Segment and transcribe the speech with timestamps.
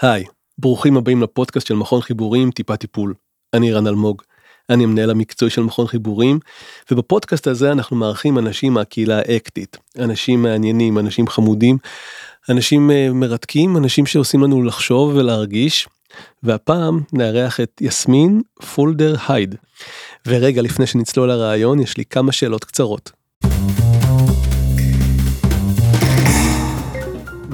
[0.00, 0.24] היי,
[0.58, 3.14] ברוכים הבאים לפודקאסט של מכון חיבורים טיפה טיפול.
[3.54, 4.22] אני רן אלמוג,
[4.70, 6.38] אני המנהל המקצועי של מכון חיבורים,
[6.90, 11.78] ובפודקאסט הזה אנחנו מארחים אנשים מהקהילה האקטית, אנשים מעניינים, אנשים חמודים,
[12.48, 15.88] אנשים אה, מרתקים, אנשים שעושים לנו לחשוב ולהרגיש,
[16.42, 18.40] והפעם נארח את יסמין
[18.74, 19.54] פולדר הייד.
[20.26, 23.12] ורגע לפני שנצלול לרעיון יש לי כמה שאלות קצרות.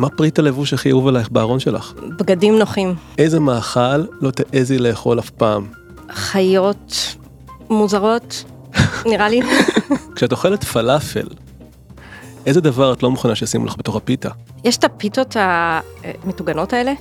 [0.02, 1.92] מה פריט הלבוש הכי אהוב עלייך בארון שלך?
[2.18, 2.94] בגדים נוחים.
[3.18, 5.66] איזה מאכל לא תעזי לאכול אף פעם?
[6.12, 7.16] חיות
[7.70, 8.44] מוזרות,
[9.10, 9.40] נראה לי.
[10.16, 11.28] כשאת אוכלת פלאפל,
[12.46, 14.28] איזה דבר את לא מוכנה שישימו לך בתוך הפיתה?
[14.64, 15.36] יש את הפיתות
[16.24, 16.92] המטוגנות האלה,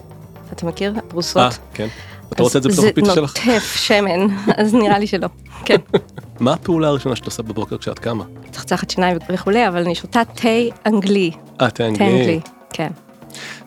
[0.53, 0.93] אתה מכיר?
[1.07, 1.41] פרוסות.
[1.41, 1.87] אה, כן.
[2.33, 3.33] אתה רוצה את זה בתוך הפיתה שלך?
[3.45, 5.27] זה נוטף שמן, אז נראה לי שלא.
[5.65, 5.77] כן.
[6.39, 8.23] מה הפעולה הראשונה שאת עושה בבוקר כשאת קמה?
[8.51, 10.49] צחצחת שיניים וכולי, אבל אני שותה תה
[10.85, 11.31] אנגלי.
[11.61, 12.39] אה, תה אנגלי.
[12.73, 12.91] כן.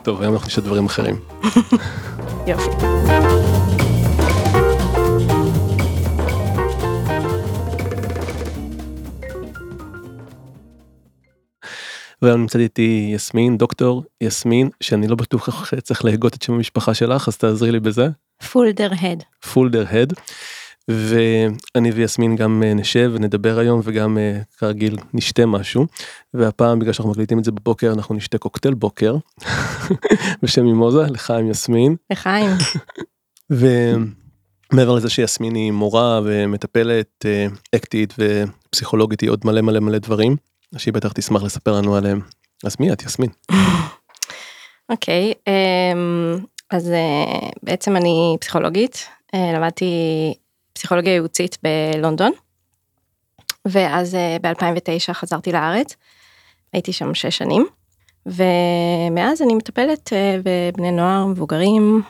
[0.02, 1.20] טוב, היום אנחנו נשתה דברים אחרים.
[2.46, 2.70] יופי.
[12.22, 16.94] והיום נמצאת איתי יסמין, דוקטור יסמין, שאני לא בטוח איך צריך להגות את שם המשפחה
[16.94, 18.08] שלך, אז תעזרי לי בזה.
[18.52, 19.22] פולדר הד.
[19.52, 20.12] פולדר הד.
[20.88, 25.86] ואני ויסמין גם אה, נשב ונדבר היום וגם אה, כרגיל נשתה משהו
[26.34, 29.16] והפעם בגלל שאנחנו מקליטים את זה בבוקר אנחנו נשתה קוקטייל בוקר
[30.42, 32.50] בשם מימוזה לחיים יסמין לחיים.
[33.50, 40.36] ומעבר לזה שיסמין היא מורה ומטפלת אה, אקטית ופסיכולוגית היא עוד מלא מלא מלא דברים
[40.76, 42.20] שהיא בטח תשמח לספר לנו עליהם.
[42.64, 43.30] אז מי את יסמין?
[44.92, 46.38] אוקיי, אמ,
[46.70, 46.92] אז
[47.62, 49.84] בעצם אני פסיכולוגית, למדתי
[50.74, 52.32] פסיכולוגיה ייעוצית בלונדון,
[53.64, 55.96] ואז ב-2009 חזרתי לארץ,
[56.72, 57.66] הייתי שם שש שנים,
[58.26, 62.02] ומאז אני מטפלת אה, בבני נוער, מבוגרים,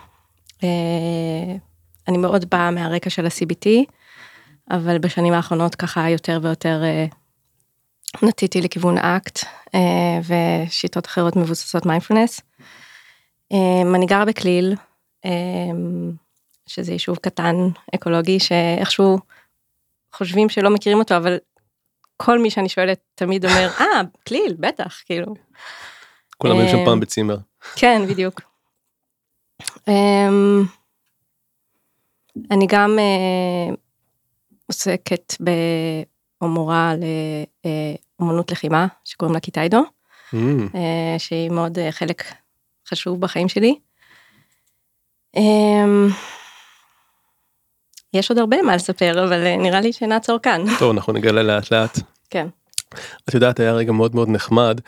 [0.64, 0.68] אה,
[2.08, 3.68] אני מאוד באה מהרקע של ה-CBT,
[4.70, 7.06] אבל בשנים האחרונות ככה יותר ויותר אה,
[8.22, 9.38] נטיתי לכיוון אקט
[10.24, 12.40] ושיטות אחרות מבוססות מיינדפלנס.
[13.94, 14.74] אני גרה בכליל,
[16.66, 17.54] שזה יישוב קטן
[17.94, 19.18] אקולוגי שאיכשהו
[20.12, 21.36] חושבים שלא מכירים אותו אבל
[22.16, 25.34] כל מי שאני שואלת תמיד אומר אה כליל בטח כאילו.
[26.38, 27.36] כולם היו שם פעם בצימר.
[27.76, 28.40] כן בדיוק.
[32.50, 32.98] אני גם
[34.66, 35.50] עוסקת ב...
[36.40, 36.92] או מורה
[38.20, 39.82] לאומנות לחימה שקוראים לה קיטיידו
[40.34, 40.76] Mm,
[41.18, 42.24] שהיא מאוד חלק
[42.88, 43.78] חשוב בחיים שלי.
[45.36, 46.08] אמ,
[48.14, 50.64] יש עוד הרבה מה לספר אבל אה, נראה לי שנעצור כאן.
[50.78, 51.98] טוב אנחנו נגלה לאט לאט.
[52.30, 52.46] כן.
[53.28, 54.80] את יודעת היה רגע מאוד מאוד נחמד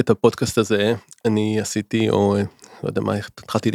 [0.00, 2.42] את הפודקאסט הזה אני עשיתי או אה,
[2.82, 3.70] לא יודע מה התחלתי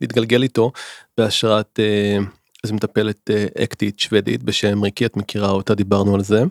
[0.00, 0.72] להתגלגל איתו
[1.18, 2.18] בהשראת אה,
[2.64, 3.30] איזה מטפלת
[3.62, 6.42] אקטית שוודית בשם ריקי את מכירה אותה דיברנו על זה.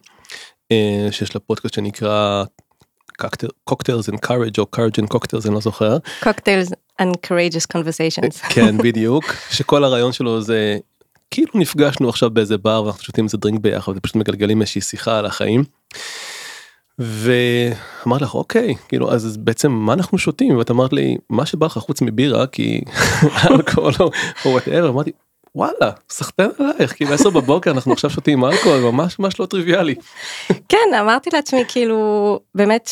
[1.12, 2.44] שיש לה פודקאסט שנקרא
[3.64, 8.48] קוקטלס and courage או courage and cocktails אני לא זוכר cocktails and courageous conversations.
[8.50, 10.78] כן בדיוק שכל הרעיון שלו זה
[11.32, 15.26] כאילו נפגשנו עכשיו באיזה בר ואנחנו שותים איזה דרינק ביחד ופשוט מגלגלים איזושהי שיחה על
[15.26, 15.64] החיים.
[17.00, 21.78] ואמרתי לך אוקיי כאילו אז בעצם מה אנחנו שותים ואת אמרת לי מה שבא לך
[21.78, 22.82] חוץ מבירה כי
[23.52, 24.12] אלכוהול או-
[24.46, 25.12] whatever אמרתי
[25.56, 29.96] וואלה סחטיין עלייך כאילו 10 בבוקר אנחנו עכשיו שותים אלכוהול ממש ממש לא טריוויאלי.
[30.70, 32.90] כן אמרתי לעצמי כאילו באמת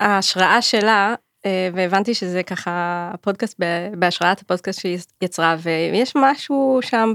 [0.00, 1.14] ההשראה שלה
[1.46, 2.70] והבנתי שזה ככה
[3.14, 3.60] הפודקאסט
[3.98, 7.12] בהשראת הפודקאסט שהיא יצרה ויש משהו שם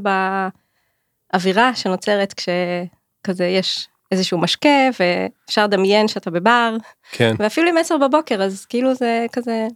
[1.33, 6.75] באווירה שנוצרת כשכזה יש איזשהו משקה ואפשר לדמיין שאתה בבר
[7.11, 9.67] כן ואפילו עם 10 בבוקר אז כאילו זה כזה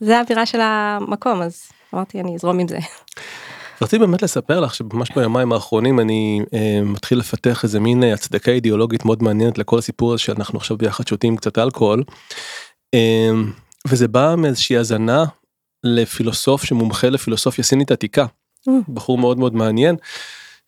[0.00, 1.62] זה האווירה של המקום אז
[1.94, 2.78] אמרתי אני אזרום עם זה.
[3.82, 8.50] רציתי באמת לספר לך שממש ביומיים האחרונים אני אה, מתחיל לפתח איזה מין אה, הצדקה
[8.50, 12.04] אידיאולוגית מאוד מעניינת לכל הסיפור הזה שאנחנו עכשיו ביחד שותים קצת אלכוהול.
[12.94, 13.30] אה,
[13.88, 15.24] וזה בא מאיזושהי הזנה
[15.84, 18.26] לפילוסוף שמומחה לפילוסופיה סינית עתיקה.
[18.88, 19.96] בחור מאוד מאוד מעניין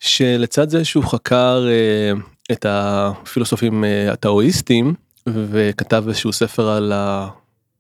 [0.00, 2.12] שלצד זה שהוא חקר אה,
[2.52, 4.94] את הפילוסופים אה, הטאואיסטים
[5.28, 7.28] וכתב איזשהו ספר על ה...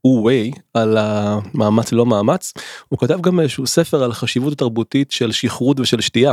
[0.06, 2.52] ווי על המאמץ ללא מאמץ
[2.88, 6.32] הוא כתב גם איזשהו ספר על החשיבות התרבותית של שכרות ושל שתייה.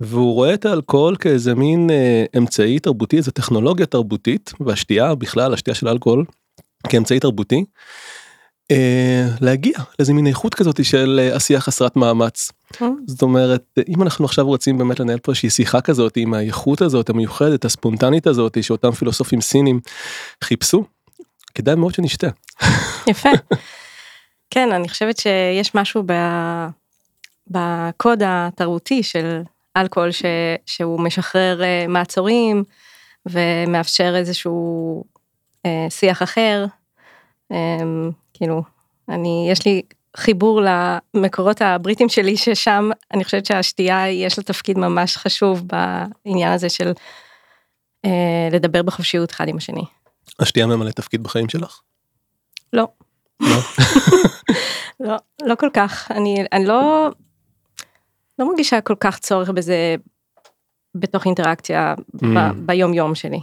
[0.00, 5.74] והוא רואה את האלכוהול כאיזה מין אה, אמצעי תרבותי איזה טכנולוגיה תרבותית והשתייה בכלל השתייה
[5.74, 6.24] של אלכוהול
[6.88, 7.64] כאמצעי תרבותי.
[8.70, 12.50] אה, להגיע לאיזה מין איכות כזאת של אה, עשייה חסרת מאמץ.
[13.06, 17.10] זאת אומרת אם אנחנו עכשיו רוצים באמת לנהל פה איזושהי שיחה כזאת עם האיכות הזאת
[17.10, 19.80] המיוחדת הספונטנית הזאת שאותם פילוסופים סינים
[20.44, 20.84] חיפשו
[21.54, 22.28] כדאי מאוד שנשתה.
[23.06, 23.28] יפה.
[24.50, 26.12] כן, אני חושבת שיש משהו ב...
[27.50, 29.42] בקוד התרבותי של
[29.76, 30.22] אלכוהול ש...
[30.66, 32.64] שהוא משחרר אה, מעצורים
[33.26, 35.09] ומאפשר איזשהו אה,
[35.88, 36.66] שיח אחר.
[37.52, 37.56] אה,
[38.34, 38.62] כאילו,
[39.08, 39.82] אני, יש לי
[40.16, 40.60] חיבור
[41.14, 46.92] למקורות הבריטים שלי ששם אני חושבת שהשתייה יש לה תפקיד ממש חשוב בעניין הזה של
[48.04, 49.84] אה, לדבר בחופשיות אחד עם השני.
[50.40, 51.80] השתייה ממלא תפקיד בחיים שלך?
[52.72, 52.88] לא.
[53.40, 53.56] לא?
[55.08, 56.10] לא, לא כל כך.
[56.10, 57.08] אני, אני לא,
[58.38, 59.96] לא מרגישה כל כך צורך בזה
[60.94, 62.52] בתוך אינטראקציה ב, Mm.
[62.66, 63.40] ביום יום שלי.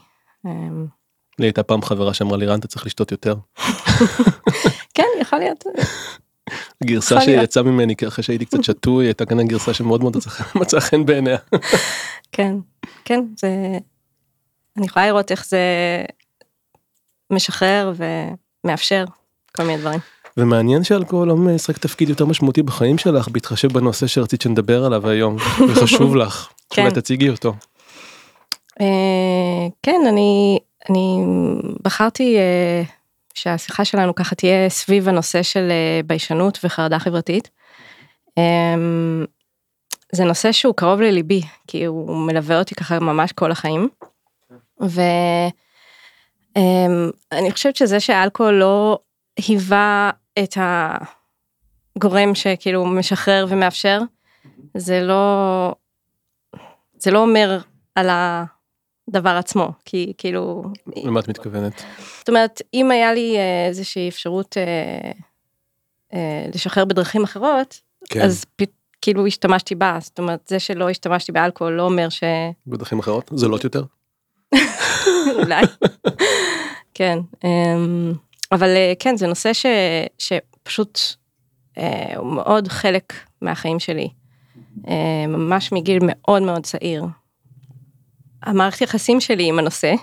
[1.39, 3.35] לי הייתה פעם חברה שאמרה לי רן אתה צריך לשתות יותר.
[4.93, 5.63] כן, יכול להיות.
[6.83, 7.21] גרסה.
[7.21, 11.37] שיצאה ממני אחרי שהייתי קצת שתוי הייתה כאן גרסה שמאוד מאוד מצא- מצאה חן בעיניה.
[12.31, 12.55] כן,
[13.05, 13.47] כן, זה...
[14.77, 15.59] אני יכולה לראות איך זה
[17.33, 17.93] משחרר
[18.63, 19.05] ומאפשר
[19.55, 19.99] כל מיני דברים.
[20.37, 25.35] ומעניין שאלכוהול לא משחק תפקיד יותר משמעותי בחיים שלך בהתחשב בנושא שרצית שנדבר עליו היום
[25.69, 26.47] וחשוב לך.
[26.69, 26.75] כן.
[26.81, 27.53] שאולי תציגי אותו.
[28.81, 28.85] אה,
[29.83, 31.17] כן, אני, אני
[31.81, 32.83] בחרתי אה,
[33.33, 37.49] שהשיחה שלנו ככה תהיה סביב הנושא של אה, ביישנות וחרדה חברתית.
[38.37, 38.75] אה,
[40.11, 43.89] זה נושא שהוא קרוב לליבי, כי הוא מלווה אותי ככה ממש כל החיים.
[44.79, 45.51] ואני
[47.51, 48.99] חושבת שזה שאלכוהול לא
[49.37, 50.09] היווה
[50.39, 50.57] את
[51.95, 54.01] הגורם שכאילו משחרר ומאפשר,
[54.77, 55.75] זה לא,
[56.97, 57.59] זה לא אומר
[57.95, 58.09] על
[59.07, 60.63] הדבר עצמו, כי כאילו,
[60.95, 61.83] למה את מתכוונת?
[62.19, 65.11] זאת אומרת, אם היה לי אה, איזושהי אפשרות אה,
[66.13, 68.21] אה, לשחרר בדרכים אחרות, כן.
[68.21, 68.63] אז פ,
[69.01, 72.23] כאילו השתמשתי בה, זאת אומרת, זה שלא השתמשתי באלכוהול לא אומר ש...
[72.67, 73.31] בדרכים אחרות?
[73.35, 73.83] זולות יותר?
[75.39, 75.63] אולי.
[76.93, 78.13] כן, אמ,
[78.51, 79.65] אבל אה, כן, זה נושא ש,
[80.17, 80.99] שפשוט
[81.77, 84.09] אה, הוא מאוד חלק מהחיים שלי,
[85.27, 87.03] ממש מגיל מאוד מאוד צעיר.
[88.43, 89.93] המערכת יחסים שלי עם הנושא,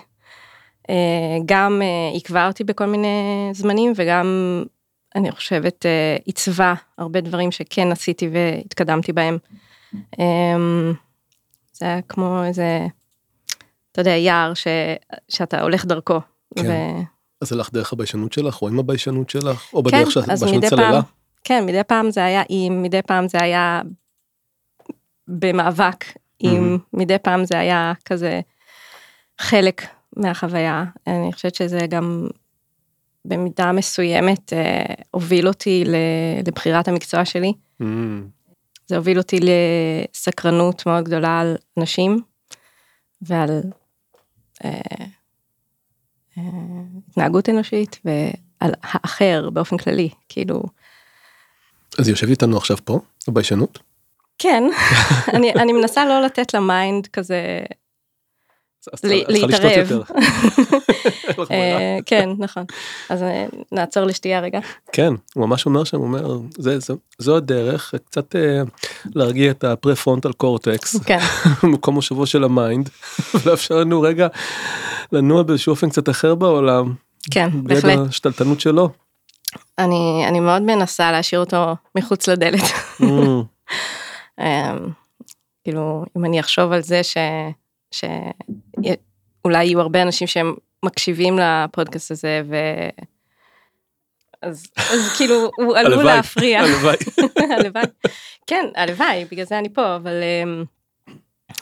[0.89, 4.27] אה, גם אה, עיכבה אותי בכל מיני זמנים וגם
[5.15, 9.37] אני חושבת אה, עיצבה הרבה דברים שכן עשיתי והתקדמתי בהם.
[10.19, 10.93] אמ,
[11.73, 12.87] זה היה כמו איזה,
[13.91, 14.67] אתה יודע, יער ש,
[15.29, 16.19] שאתה הולך דרכו.
[16.55, 16.65] כן.
[16.67, 16.71] ו...
[17.41, 20.91] אז הלך דרך הביישנות שלך או עם הביישנות שלך או כן, בדרך אז שהביישנות צללה?
[20.91, 21.01] פעם,
[21.43, 23.81] כן, מדי פעם זה היה עם, מדי פעם זה היה
[25.27, 26.05] במאבק
[26.39, 28.41] עם, מדי פעם זה היה כזה
[29.41, 29.81] חלק
[30.15, 30.83] מהחוויה.
[31.07, 32.27] אני חושבת שזה גם
[33.25, 35.83] במידה מסוימת אה, הוביל אותי
[36.47, 37.53] לבחירת המקצוע שלי.
[37.81, 37.85] Mm,
[38.87, 42.21] זה הוביל אותי לסקרנות מאוד גדולה על נשים
[43.21, 43.61] ועל
[44.65, 44.71] אה,
[46.37, 46.43] אה,
[47.09, 50.63] התנהגות אנושית ועל האחר באופן כללי, כאילו,
[51.97, 53.79] אז היא יושבת איתנו עכשיו פה בביישנות?
[54.37, 54.63] כן,
[55.35, 57.59] אני, אני מנסה לא לתת ל mind כזה,
[59.03, 59.87] להתערב.
[61.51, 62.63] אה, כן, נכון.
[63.09, 64.59] אז אה, נעצור לשתייה רגע.
[64.91, 68.61] כן, הוא ממש אומר שם, הוא אומר, זה, זו, זו הדרך, קצת אה,
[69.15, 71.19] להרגיע את ה prefrontal cortex, כן,
[71.63, 72.89] מקום מושבו של ה mind,
[73.33, 74.27] ולאפשר לנו רגע
[75.11, 76.93] לנוע באיזשהו אופן קצת אחר בעולם,
[77.31, 77.99] כן, בהחלט.
[78.09, 78.89] השתלטנות שלו.
[79.77, 82.63] אני, אני מאוד מנסה להשאיר אותו מחוץ לדלת.
[84.39, 84.89] אמ,
[85.63, 87.17] כאילו, אם אני אחשוב על זה ש...
[87.91, 92.55] שאולי יהיו הרבה אנשים שהם מקשיבים לפודקאסט הזה, ו...
[94.41, 96.61] אז, אז כאילו, הוא עלול להפריע.
[96.61, 96.95] הלוואי.
[97.57, 97.83] הלוואי.
[98.47, 100.13] כן, הלוואי, בגלל זה אני פה, אבל...
[100.23, 100.63] אמ,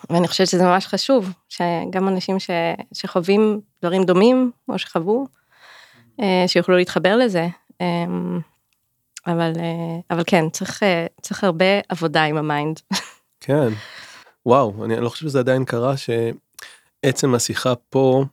[0.10, 2.50] ואני חושבת שזה ממש חשוב, שגם אנשים ש...
[2.94, 5.28] שחווים דברים דומים, או שחוו,
[6.22, 7.48] אה, שיוכלו להתחבר לזה.
[9.28, 12.80] אבל, אה, אבל כן, צריך, אה, צריך הרבה עבודה עם ה mind.
[13.40, 13.68] כן.
[14.46, 18.24] וואו, אני לא חושב שזה עדיין קרה שעצם השיחה פה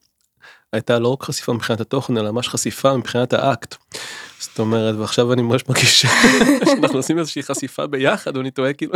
[0.72, 3.74] הייתה לא רק חשיפה מבחינת התוכן אלא ממש חשיפה מבחינת האקט.
[4.38, 6.00] זאת אומרת ועכשיו אני ממש מרגיש
[6.64, 8.92] שאנחנו עושים איזושהי חשיפה ביחד ואני תוהה כאילו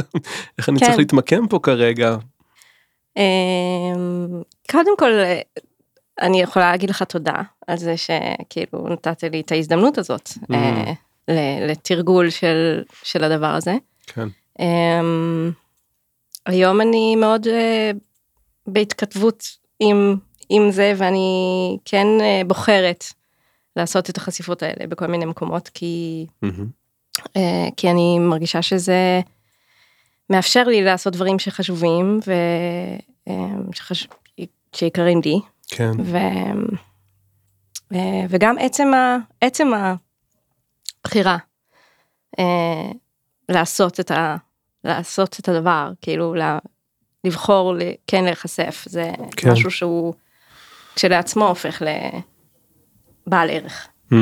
[0.59, 0.87] איך אני כן.
[0.87, 2.17] צריך להתמקם פה כרגע.
[3.17, 5.41] אמ, קודם כל, אה,
[6.21, 10.55] אני יכולה להגיד לך תודה על זה שכאילו נתת לי את ההזדמנות הזאת Mm.
[11.69, 13.75] לתרגול של, של הדבר הזה.
[14.07, 14.29] כן.
[14.61, 15.51] אמ,
[16.47, 17.91] היום אני מאוד אה,
[18.67, 19.45] בהתכתבות
[19.81, 20.17] עם,
[20.49, 23.05] עם זה ואני כן אה, בוחרת
[23.77, 26.67] לעשות את החשיפות האלה בכל מיני מקומות כי, מהמם.
[27.37, 29.21] אה, כי אני מרגישה שזה
[30.31, 32.33] מאפשר לי לעשות דברים שחשובים ו,
[33.29, 33.35] אה,
[33.73, 34.09] שחש...
[34.73, 35.91] שיקרים לי כן.
[36.05, 36.19] ו,
[38.29, 39.69] וגם עצם, ה, עצם
[41.05, 41.37] הבחירה
[42.39, 42.91] אה,
[43.49, 44.37] לעשות את ה...
[44.85, 46.59] לעשות את הדבר, כאילו לה,
[47.25, 49.53] לבחור ל, כן להיחשף, זה כן.
[49.53, 50.15] משהו שהוא
[50.95, 51.83] כשלעצמו הופך
[53.27, 53.89] לבעל ערך.
[54.13, 54.15] Mm.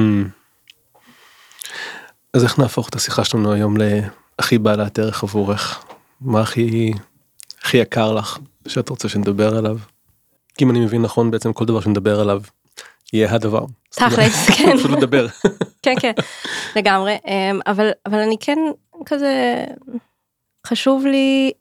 [2.34, 5.84] אז איך נהפוך את השיחה שלנו היום להכי בעלת ערך עבורך?
[6.20, 6.92] מה הכי,
[7.62, 9.78] הכי יקר לך שאת רוצה שנדבר עליו?
[10.62, 12.42] אם אני מבין נכון בעצם כל דבר שנדבר עליו
[13.12, 13.64] יהיה הדבר.
[13.90, 14.76] תכלס, כן.
[14.76, 15.26] פשוט לדבר.
[15.82, 16.12] כן, כן,
[16.76, 18.58] לגמרי, אמ, אבל, אבל אני כן
[19.06, 19.64] כזה,
[20.66, 21.52] חשוב לי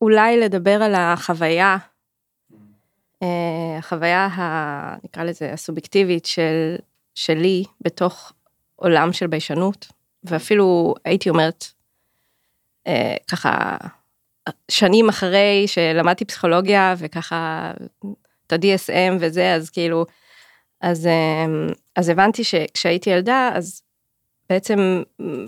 [0.00, 1.76] אולי לדבר על החוויה,
[3.22, 6.76] אה, החוויה, ה, נקרא לזה, הסובייקטיבית של,
[7.14, 8.32] שלי בתוך
[8.76, 9.86] עולם של ביישנות,
[10.24, 11.64] ואפילו הייתי אומרת,
[12.86, 13.76] אה, ככה,
[14.70, 17.72] שנים אחרי שלמדתי פסיכולוגיה וככה
[18.46, 20.06] את ה-DSM וזה, אז כאילו,
[20.80, 23.82] אז, אמ, אז הבנתי שכשהייתי ילדה, אז
[24.48, 25.46] בעצם אמ,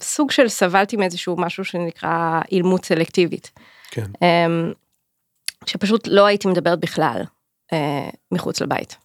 [0.00, 3.50] סוג של סבלתי מאיזשהו משהו שנקרא אילמות סלקטיבית.
[3.90, 4.06] כן.
[4.22, 4.72] אמ,
[5.66, 7.22] שפשוט לא הייתי מדברת בכלל
[7.72, 8.96] אה, מחוץ לבית.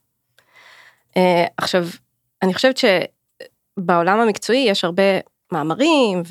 [1.17, 1.85] אה, עכשיו,
[2.43, 5.03] אני חושבת שבעולם המקצועי יש הרבה
[5.51, 6.23] מאמרים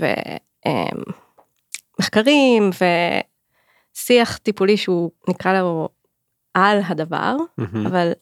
[1.99, 2.71] ומחקרים
[3.95, 5.88] ושיח טיפולי שהוא נקרא לו
[6.54, 7.87] על הדבר, מהמם.
[7.87, 8.12] אבל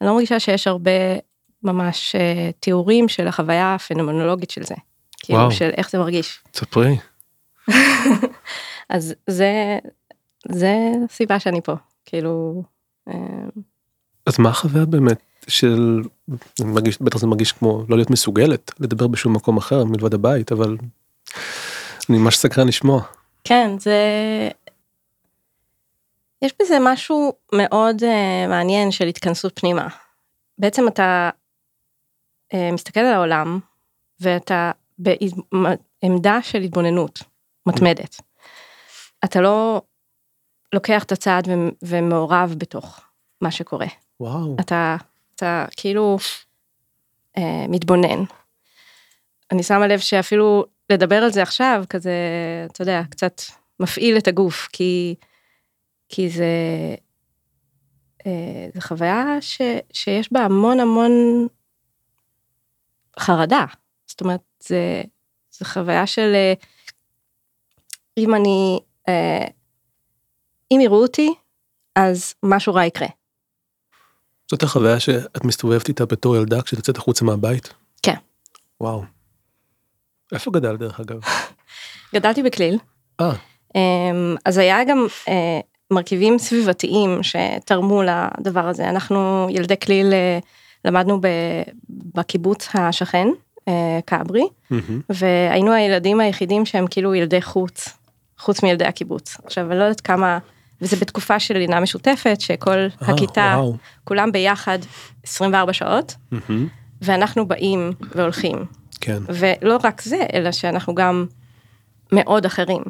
[0.00, 0.90] אני לא מרגישה שיש הרבה
[1.62, 4.74] ממש אה, תיאורים של החוויה הפנומנולוגית של זה.
[5.18, 5.50] כאילו וואו.
[5.50, 6.40] של איך זה מרגיש.
[6.50, 6.96] תספרי.
[8.88, 9.78] אז זה,
[10.48, 10.74] זה
[11.04, 11.72] הסיבה שאני פה.
[12.04, 12.62] כאילו,
[13.08, 13.14] אה,
[14.26, 16.02] אז מה החוויה באמת של,
[16.60, 20.52] אני מרגיש, בטח זה מרגיש כמו לא להיות מסוגלת לדבר בשום מקום אחר מלבד הבית,
[20.52, 20.76] אבל
[22.10, 23.02] אני ממש סקרן לשמוע.
[23.44, 23.98] כן, זה...
[26.42, 29.88] יש בזה משהו מאוד uh, מעניין של התכנסות פנימה.
[30.58, 31.30] בעצם אתה
[32.52, 33.60] uh, מסתכל על העולם
[34.20, 37.22] ואתה בעמדה של התבוננות
[37.66, 38.20] מתמדת.
[39.24, 39.82] אתה לא
[40.72, 43.00] לוקח את הצעד ו- ומעורב בתוך
[43.40, 43.86] מה שקורה.
[44.20, 44.56] וואו.
[44.60, 44.96] אתה,
[45.34, 46.18] אתה כאילו
[47.38, 48.24] אה, מתבונן.
[49.52, 52.12] אני שמה לב שאפילו לדבר על זה עכשיו, כזה,
[52.72, 53.42] אתה יודע, קצת
[53.80, 55.14] מפעיל את הגוף, כי,
[56.08, 56.44] כי זה,
[58.26, 59.60] אה, זה חוויה ש,
[59.92, 61.12] שיש בה המון המון
[63.18, 63.64] חרדה.
[64.06, 65.02] זאת אומרת, זה,
[65.50, 66.52] זה חוויה של אה,
[68.18, 69.44] אם אני, אה,
[70.72, 71.34] אם יראו אותי,
[71.96, 73.08] אז משהו רע יקרה.
[74.50, 77.74] זאת החוויה שאת מסתובבת איתה בתור ילדה כשאת יוצאת החוצה מהבית?
[78.02, 78.16] כן.
[78.80, 79.04] וואו.
[80.32, 81.20] איפה גדל דרך אגב?
[82.14, 82.78] גדלתי בכליל,
[83.20, 83.32] אה,
[83.74, 85.06] אמ, אז היה גם
[85.90, 88.88] מרכיבים סביבתיים שתרמו לדבר הזה.
[88.88, 90.38] אנחנו ילדי כליל אה,
[90.84, 91.20] למדנו
[92.14, 93.28] בקיבוץ השכן,
[93.68, 94.48] אה, כברי.
[95.08, 97.88] והיינו הילדים היחידים שהם כאילו ילדי חוץ,
[98.38, 99.36] חוץ מילדי הקיבוץ.
[99.44, 100.38] עכשיו אני לא יודעת כמה,
[100.80, 103.76] וזה בתקופה של לינה משותפת, שכל אה, הכיתה, וואו.
[104.04, 104.78] כולם ביחד
[105.24, 106.68] 24 שעות, מהמם.
[107.02, 108.64] ואנחנו באים והולכים.
[109.00, 109.22] כן.
[109.28, 111.26] ולא רק זה, אלא שאנחנו גם
[112.12, 112.82] מאוד אחרים.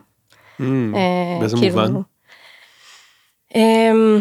[0.60, 2.00] אמ, אה, באיזה כאילו, מובן?
[3.54, 4.18] אמ,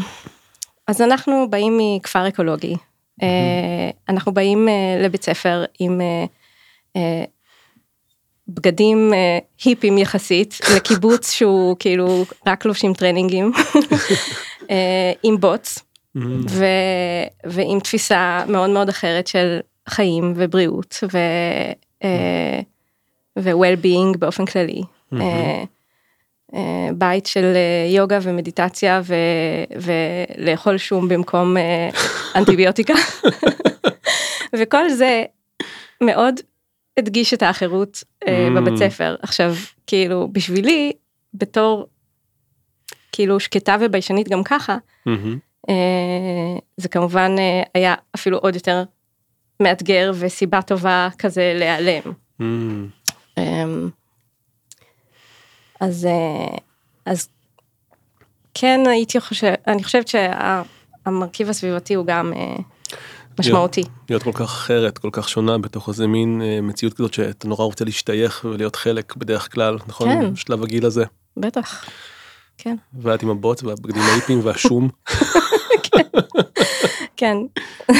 [0.87, 2.75] אז אנחנו באים מכפר אקולוגי.
[3.21, 6.01] אה, אנחנו באים אה, לבית ספר עם
[6.95, 7.23] אה,
[8.47, 9.13] בגדים
[9.63, 13.51] היפים יחסית, לקיבוץ שהוא כאילו רק לובשים טרנינגים,
[15.23, 15.79] עם בוץ,
[16.49, 16.65] ו,
[17.45, 21.17] ועם תפיסה מאוד מאוד אחרת של חיים ובריאות ו,
[23.39, 24.81] ו-well-being באופן כללי.
[26.53, 29.15] אה, בית של אה, יוגה ומדיטציה ו,
[29.81, 31.89] ולאכול שום במקום אה,
[32.39, 32.93] אנטיביוטיקה.
[34.55, 35.23] וכל זה
[36.03, 36.35] מאוד
[36.97, 38.29] הדגיש את האחרות Mm.
[38.55, 39.15] בבית ספר.
[39.21, 39.53] עכשיו,
[39.87, 40.91] כאילו, בשבילי,
[41.33, 41.87] בתור
[43.11, 44.77] כאילו שקטה וביישנית גם ככה.
[45.69, 45.73] אה,
[46.77, 47.35] זה כמובן
[47.73, 48.83] היה אפילו עוד יותר
[49.61, 52.01] מאתגר וסיבה טובה כזה להיעלם.
[52.41, 52.87] אמ,
[53.37, 53.89] אמ,
[55.79, 56.57] אז אה,
[57.05, 57.29] אז
[58.53, 62.55] כן הייתי חושב אני חושבת שהמרכיב הסביבתי הוא גם אה,
[63.39, 63.83] משמעותי.
[64.09, 67.65] להיות כל כך אחרת, כל כך שונה בתוך איזה מין אה, מציאות כזאת שאתה נורא
[67.65, 70.09] רוצה להשתייך ולהיות חלק בדרך כלל, נכון?
[70.09, 70.35] כן.
[70.35, 71.03] שלב הגיל הזה.
[71.37, 71.85] בטח.
[72.57, 72.75] כן.
[73.01, 74.89] ואת עם הבוץ והבגדים האיפים והשום.
[77.17, 77.37] כן.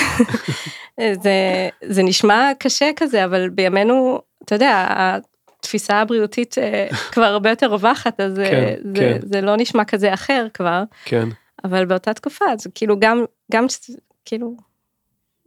[1.23, 5.17] זה, זה נשמע קשה כזה, אבל בימינו, אתה יודע,
[5.67, 9.27] התפיסה הבריאותית אה, כבר הרבה יותר רווחת, אז אה, כן, זה, כן.
[9.27, 11.29] זה לא נשמע כזה אחר כבר, כן.
[11.63, 13.65] אבל באותה תקופה, זה כאילו גם, גם
[14.25, 14.53] כאילו,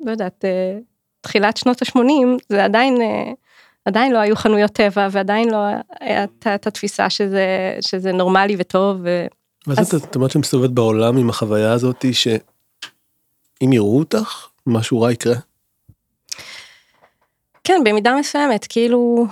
[0.01, 0.79] לא יודעת, אה,
[1.21, 2.01] תחילת שנות ה-80,
[2.49, 2.97] זה עדיין,
[3.85, 5.59] עדיין לא היו חנויות טבע ועדיין לא
[6.01, 7.47] הייתה את התפיסה שזה,
[7.81, 9.01] שזה נורמלי וטוב.
[9.03, 9.27] ו...
[9.67, 12.43] ואז אז- את- את אומרת שמסתובבת בעולם עם החוויה הזאת שאם
[13.73, 15.35] יראו אותך, משהו רע יקרה.
[17.65, 19.27] כן, במידה מסוימת, כאילו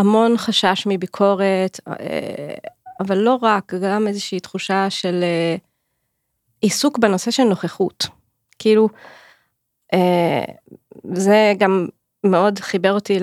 [0.00, 1.94] המון חשש מביקורת, אה,
[3.00, 5.56] אבל לא רק, גם איזושהי תחושה של אה,
[6.60, 8.06] עיסוק בנושא של נוכחות.
[8.58, 8.88] כאילו,
[9.94, 10.44] אה,
[11.12, 11.88] זה גם
[12.24, 13.18] מאוד חיבר אותי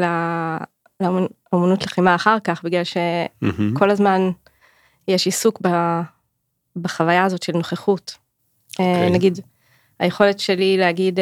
[1.02, 2.84] לאמנות לחימה אחר כך, בגלל.
[2.84, 4.22] שכל הזמן
[5.08, 5.62] יש עיסוק
[6.76, 8.18] בחוויה הזאת של נוכחות.
[8.80, 9.10] אה, אוקיי.
[9.10, 9.40] נגיד,
[10.00, 11.20] היכולת שלי להגיד,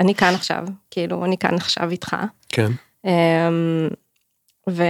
[0.00, 2.16] אני כאן עכשיו, כאילו, אני כאן עכשיו איתך.
[2.48, 2.70] כן.
[4.68, 4.82] ו...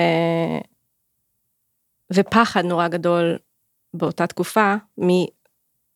[2.14, 3.36] ופחד נורא גדול
[3.94, 5.08] באותה תקופה מ...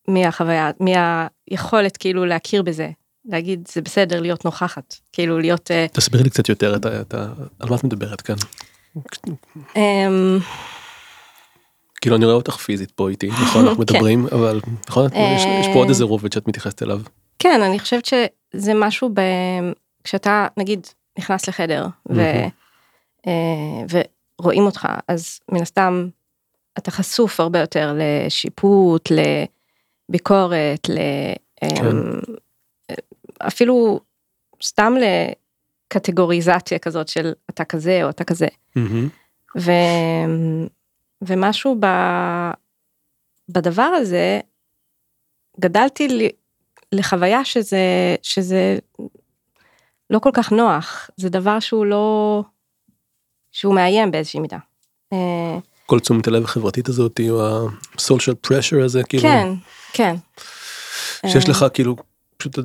[0.09, 2.91] מהחוויה, מהיכולת כאילו להכיר בזה,
[3.25, 5.71] להגיד זה בסדר להיות נוכחת, כאילו להיות...
[5.71, 7.01] אה, תסבירי לי קצת יותר את ה...
[7.01, 8.37] את ה- על מה את מדברת כאן.
[9.77, 10.39] אמ,
[12.01, 13.67] כאילו אני רואה אותך פיזית פה איתי, נכון?
[13.67, 13.95] אנחנו כן.
[13.95, 15.07] מדברים, אבל נכון?
[15.07, 17.01] יש יש פה עוד איזה רובד שאת מתייחסת אליו.
[17.39, 19.21] כן, אני חושבת שזה משהו ב...
[20.05, 20.87] כשאתה נגיד
[21.19, 22.23] נכנס לחדר ו...
[23.27, 24.03] אה,
[24.41, 26.09] ורואים אותך, אז מן הסתם
[26.79, 29.09] אתה חשוף הרבה יותר לשיפוט,
[30.09, 30.99] לביקורת, ל...
[31.61, 31.87] כן.
[31.87, 32.21] אמ,
[33.39, 34.01] אפילו
[34.63, 34.95] סתם
[35.89, 38.49] לקטגוריזציה כזאת של אתה כזה או אתה כזה.
[38.77, 39.09] מהמם.
[39.59, 39.71] ו...
[41.23, 41.87] ומשהו ב...
[43.49, 44.41] בדבר הזה,
[45.61, 46.29] גדלתי.
[46.93, 48.79] לחוויה שזה, שזה
[50.11, 52.43] לא כל כך נוח, זה דבר שהוא לא,
[53.53, 54.59] שהוא מאיים באיזושהי מידה.
[55.13, 59.49] אה, כל תשומת הלב החברתית הזאת, או ה-social pressure הזה, כאילו, כן,
[59.93, 60.17] כן.
[61.27, 61.97] שיש אה, לך כאילו,
[62.37, 62.59] פשוט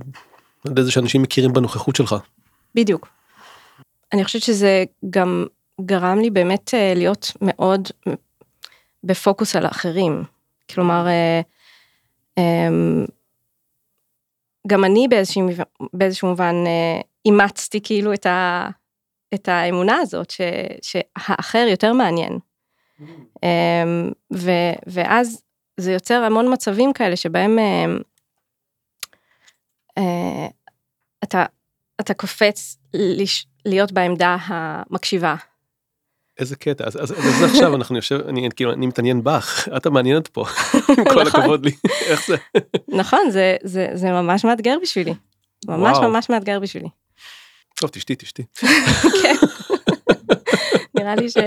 [0.68, 2.16] עד איזה שאנשים מכירים בנוכחות שלך.
[2.76, 3.08] בדיוק.
[4.14, 5.46] אני חושבת שזה גם
[5.82, 7.88] גרם לי באמת אה, להיות מאוד
[9.04, 10.24] בפוקוס על האחרים.
[10.74, 11.08] כלומר,
[12.38, 13.06] אמ,
[14.68, 15.50] גם אני באיזשהו,
[15.94, 16.56] באיזשהו מובן
[17.26, 18.70] אימצתי כאילו את, ה,
[19.34, 20.42] את האמונה הזאת ש,
[20.82, 22.40] שהאחר יותר מעניין.
[23.44, 24.52] אמ, ו,
[24.88, 25.42] ואז
[25.78, 28.00] זה יוצר המון מצבים כאלה שבהם אמ,
[29.98, 30.48] אה,
[31.24, 31.46] אתה,
[32.02, 35.36] אתה קופץ לש, להיות בעמדה המקשיבה.
[36.40, 40.28] איזה קטע, אז, אז, אז עכשיו אנחנו יושב, אני כאילו, אני מתעניין בך, את המעניינת
[40.28, 40.46] פה,
[40.98, 41.42] עם כל נכון.
[41.42, 41.72] הכבוד לי,
[42.06, 42.36] איך זה?
[42.88, 45.14] נכון, זה, זה, זה ממש מאתגר בשבילי.
[45.68, 46.10] ממש וואו.
[46.10, 46.88] ממש מאתגר בשבילי.
[47.82, 48.44] טוב, תשתי, תשתי.
[49.22, 49.36] כן.
[51.00, 51.38] נראה לי ש...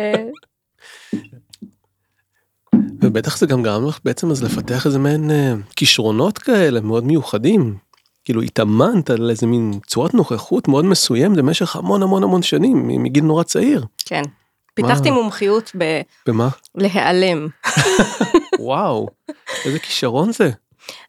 [3.02, 7.76] ובטח זה גם גרם לך בעצם אז לפתח איזה מעין אה, כישרונות כאלה מאוד מיוחדים.
[8.24, 13.24] כאילו התאמנת על איזה מין צורת נוכחות מאוד מסוימת במשך המון המון המון שנים מגיל
[13.24, 13.84] נורא צעיר.
[14.06, 14.22] כן.
[14.74, 15.16] פיתחתי מה?
[15.16, 15.72] מומחיות
[16.26, 16.48] במה?
[16.74, 17.48] בלהיעלם.
[18.58, 19.08] וואו,
[19.64, 20.50] איזה כישרון זה.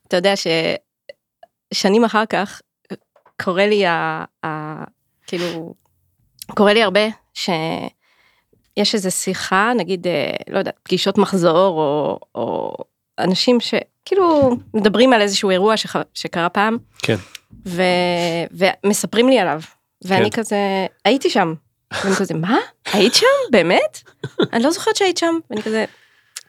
[0.08, 0.34] אתה יודע
[1.74, 2.62] ששנים אחר כך
[3.42, 4.24] קורה לי ה...
[5.32, 5.74] כאילו,
[6.56, 7.00] קורה לי הרבה
[7.34, 12.76] שיש איזו שיחה, נגיד, אה, לא יודעת, פגישות מחזור, או, או
[13.20, 15.96] אנשים שכאילו מדברים על איזשהו אירוע שח...
[16.14, 17.16] שקרה פעם, כן.
[17.66, 17.82] ו...
[18.52, 19.62] ומספרים לי עליו,
[20.06, 20.42] ואני כן.
[20.42, 20.58] כזה,
[21.06, 21.54] הייתי שם.
[22.04, 22.58] ואני כזה, מה?
[22.94, 23.52] היית שם?
[23.52, 24.02] באמת?
[24.54, 25.36] אני לא זוכרת שהיית שם.
[25.50, 25.86] ואני כזה,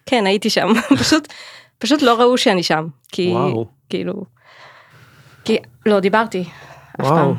[0.06, 0.68] כן, הייתי שם.
[1.00, 1.32] פשוט,
[1.78, 2.86] פשוט לא ראו שאני שם.
[3.12, 3.66] כי, וואו.
[3.88, 4.24] כאילו,
[5.44, 6.44] כי לא דיברתי
[6.98, 7.34] וואו.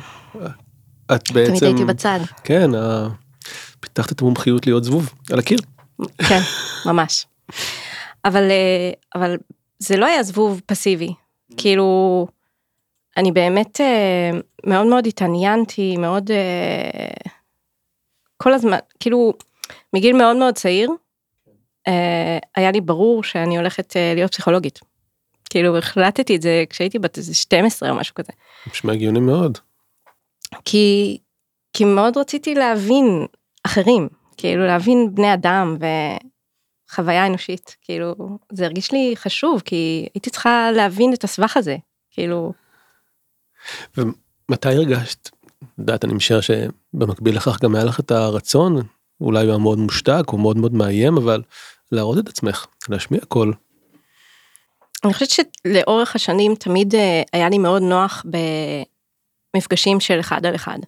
[1.11, 2.19] את בעצם, תמיד הייתי בצד.
[2.43, 3.07] כן, ה-
[3.79, 5.59] פיתחת את המומחיות להיות זבוב על הקיר.
[6.29, 6.39] כן,
[6.85, 7.25] ממש.
[8.25, 9.37] אבל, אה, אבל
[9.79, 11.13] זה לא היה זבוב פסיבי.
[11.57, 12.27] כאילו,
[13.17, 16.31] אני באמת אה, מאוד מאוד התעניינתי, מאוד...
[16.31, 17.09] אה,
[18.37, 19.33] כל הזמן, כאילו,
[19.93, 20.89] מגיל מאוד מאוד צעיר,
[22.55, 24.79] היה לי ברור שאני הולכת להיות פסיכולוגית.
[25.49, 28.31] כאילו, החלטתי את זה כשהייתי בת איזה 12 או משהו כזה.
[28.71, 29.57] נשמע הגיוני מאוד.
[30.65, 31.17] כי,
[31.73, 33.25] כי מאוד רציתי להבין
[33.63, 35.77] אחרים, כאילו להבין בני אדם
[36.89, 38.15] וחוויה אנושית, כאילו
[38.51, 41.77] זה הרגיש לי חשוב כי הייתי צריכה להבין את הסבך הזה,
[42.11, 42.53] כאילו
[44.49, 45.29] מתי הרגשת,
[45.77, 48.81] יודעת, אני משער שבמקביל לכך גם היה לך את הרצון,
[49.21, 51.41] אולי הוא היה מאוד מושתק או מאוד מאוד מאיים, אבל
[51.91, 53.53] להראות את עצמך, להשמיע קול.
[55.05, 58.25] אני חושבת שלאורך השנים תמיד אה, היה לי מאוד נוח
[59.53, 60.79] במפגשים של אחד על אחד.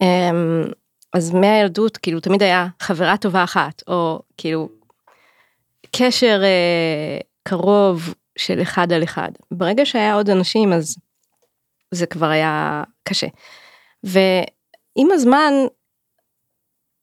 [0.00, 0.62] אמ,
[1.12, 4.68] אז מהילדות כאילו תמיד היה חברה טובה אחת, או כאילו
[5.96, 9.30] קשר אה, קרוב של אחד על אחד.
[9.50, 10.96] ברגע שהיה עוד אנשים אז
[11.90, 13.26] זה כבר היה קשה.
[14.04, 15.52] ועם הזמן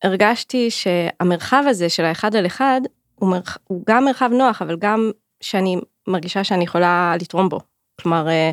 [0.04, 2.80] הרגשתי שהמרחב הזה של האחד על אחד
[3.14, 3.58] הוא, מרח...
[3.64, 5.76] הוא גם מרחב נוח אבל גם שאני
[6.08, 7.60] מרגישה שאני יכולה לתרום בו.
[8.00, 8.50] כלומר, אה,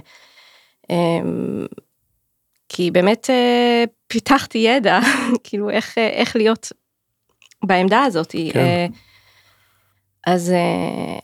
[0.92, 1.20] אה,
[2.76, 5.00] כי באמת אה, פיתחתי ידע
[5.44, 6.72] כאילו איך אה, איך להיות
[7.66, 8.32] בעמדה הזאת.
[8.32, 8.60] כן.
[8.60, 8.86] אה,
[10.28, 11.20] אז אה,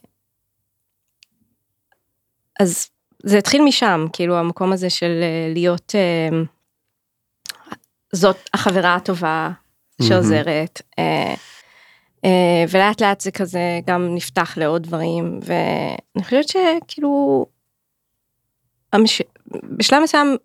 [2.60, 2.90] אז
[3.24, 6.40] זה התחיל משם כאילו המקום הזה של אה, להיות אה,
[8.14, 9.52] זאת החברה הטובה
[10.02, 10.82] שעוזרת.
[11.00, 11.34] אה,
[12.26, 17.46] אה, ולאט לאט זה כזה גם נפתח לעוד דברים ואני חושבת שכאילו
[18.94, 19.22] המש...
[19.78, 20.38] בשלב מסוים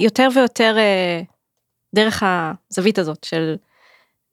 [0.00, 1.22] יותר ויותר אה,
[1.94, 3.56] דרך הזווית הזאת של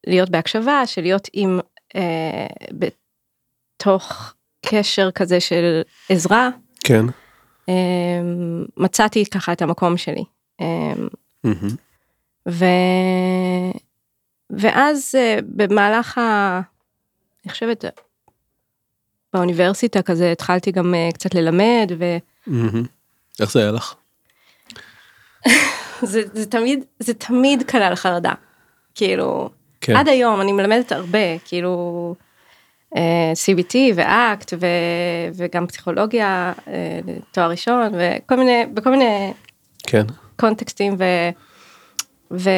[0.07, 1.59] להיות בהקשבה של להיות עם
[1.95, 4.33] אה, בתוך
[4.65, 6.49] קשר כזה של עזרה
[6.83, 7.05] כן.
[7.69, 8.21] אה,
[8.77, 10.23] מצאתי ככה את המקום שלי.
[10.61, 10.93] אה,
[11.43, 11.75] מהמם.
[12.49, 12.65] ו...
[14.49, 16.61] ואז אה, במהלך ה...
[17.45, 17.85] אני חושבת
[19.33, 21.91] באוניברסיטה כזה התחלתי גם אה, קצת ללמד
[22.47, 22.83] מהמם.
[23.39, 23.95] איך זה היה לך?
[26.03, 28.33] וזה זה תמיד זה תמיד כלל חרדה
[28.95, 29.49] כאילו
[29.81, 29.95] כן.
[29.95, 32.15] עד היום אני מלמדת הרבה כאילו
[32.95, 34.65] אה, CBT ואקט ו...
[35.33, 36.99] וגם פסיכולוגיה אה,
[37.31, 39.33] תואר ראשון וכל מיני בכל מיני
[39.83, 40.03] כן.
[40.39, 41.03] קונטקסטים ו...
[42.33, 42.49] ו...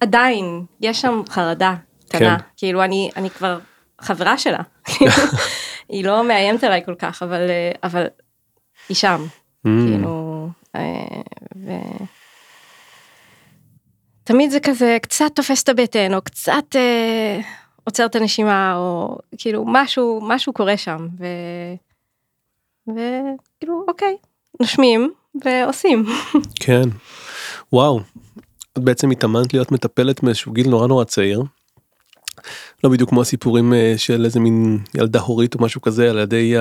[0.00, 1.74] עדיין יש שם חרדה
[2.08, 2.44] קטנה, כן.
[2.56, 3.58] כאילו אני, אני כבר
[4.00, 4.58] חברה שלה,
[5.88, 8.06] היא לא מאיימת עליי כל כך, אבל, אה, אבל
[8.88, 9.26] היא שם.
[9.64, 11.22] כאילו, אה,
[11.56, 11.70] ו...
[14.24, 17.40] תמיד זה כזה קצת תופס את הבטן, או קצת אה,
[17.84, 21.26] עוצר את הנשימה, או כאילו משהו, משהו קורה שם, ו...
[22.88, 24.16] וכאילו, אוקיי,
[24.60, 25.12] נושמים
[25.44, 26.04] ועושים.
[26.64, 26.88] כן.
[27.72, 28.00] וואו.
[28.72, 31.42] את בעצם התאמנת להיות מטפלת מאיזשהו גיל נורא נורא צעיר.
[32.84, 36.54] לא בדיוק כמו הסיפורים אה, של איזה מין ילדה הורית או משהו כזה על ידי,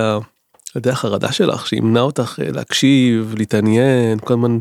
[0.75, 4.57] על ידי החרדה שלך שימנע אותך אה, להקשיב, להתעניין, כל הזמן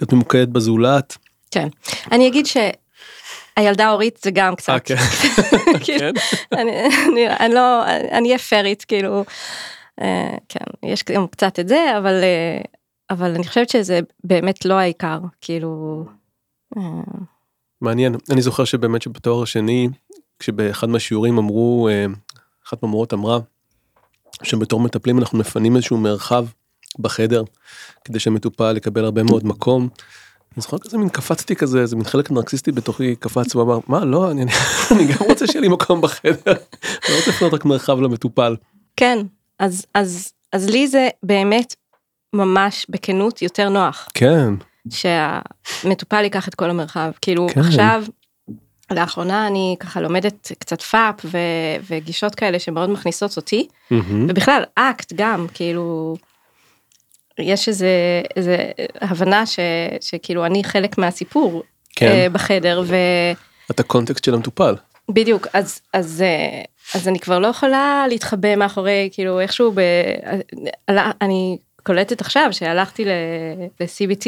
[0.00, 1.16] להיות ממוקדת בזולת.
[1.50, 1.68] כן.
[2.12, 4.80] אני אגיד שהילדה ההורית זה גם אה, קצת.
[4.84, 4.96] כן.
[5.84, 6.12] כאילו, כן?
[6.52, 6.72] אני,
[7.12, 9.24] אני, אני לא, אני אהיה פיירית, כאילו,
[10.00, 12.60] אה, כן, יש גם קצת את זה, אבל, אה,
[13.10, 16.04] אבל אני חושבת שזה באמת לא העיקר, כאילו,
[16.76, 16.82] אה,
[17.80, 18.14] מעניין.
[18.30, 19.88] אני זוכר שבאמת שבתואר השני,
[20.38, 22.06] כשבאחד מהשיעורים אמרו, אה,
[22.66, 23.38] אחת מהמורות אמרה,
[24.42, 26.46] שבתור מטפלים אנחנו מפנים איזשהו מרחב
[26.98, 27.42] בחדר,
[28.04, 29.88] כדי שהמטופל יקבל הרבה מאוד מקום.
[30.56, 34.30] אני זוכר כזה מין קפצתי כזה, איזה מין חלק נרקסיסטי בתוכי קפץ ואמר, מה לא,
[34.30, 34.42] אני,
[34.92, 38.56] אני גם רוצה שיהיה לי מקום בחדר, אני לא רוצה לפנות רק מרחב למטופל.
[38.96, 39.18] כן,
[39.58, 41.74] אז, אז, אז לי זה באמת
[42.32, 44.54] ממש בכנות יותר נוח, כן,
[44.90, 47.60] שהמטופל ייקח את כל המרחב, כאילו כן.
[47.60, 48.04] עכשיו,
[48.92, 51.38] לאחרונה אני ככה לומדת קצת פאפ ו,
[51.90, 56.16] וגישות כאלה שמאוד מכניסות אותי, מהמם, ובכלל אקט גם כאילו
[57.38, 57.88] יש איזה
[58.36, 58.56] איזה
[59.00, 59.58] הבנה ש,
[60.00, 61.62] שכאילו אני חלק מהסיפור
[61.96, 62.06] כן.
[62.06, 62.82] אה, בחדר
[63.70, 64.74] את הקונטקסט של המטופל.
[65.08, 66.62] ובדיוק אז אז אה,
[66.94, 69.80] אז אני כבר לא יכולה להתחבא מאחורי כאילו איכשהו ב,
[70.86, 74.26] עלה- אני קולטת עכשיו שהלכתי ל-CBT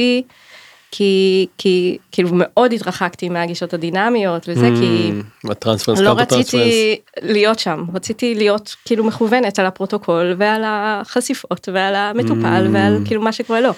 [0.96, 5.12] כי כי כאילו מאוד התרחקתי מהגישות הדינמיות וזה כי.
[5.44, 6.10] Mm, ה transference, לא.
[6.10, 12.74] רציתי להיות שם, רציתי להיות כאילו מכוונת על הפרוטוקול ועל החשיפות ועל המטופל Mm.
[12.74, 13.70] ועל כאילו מה שקורה לו.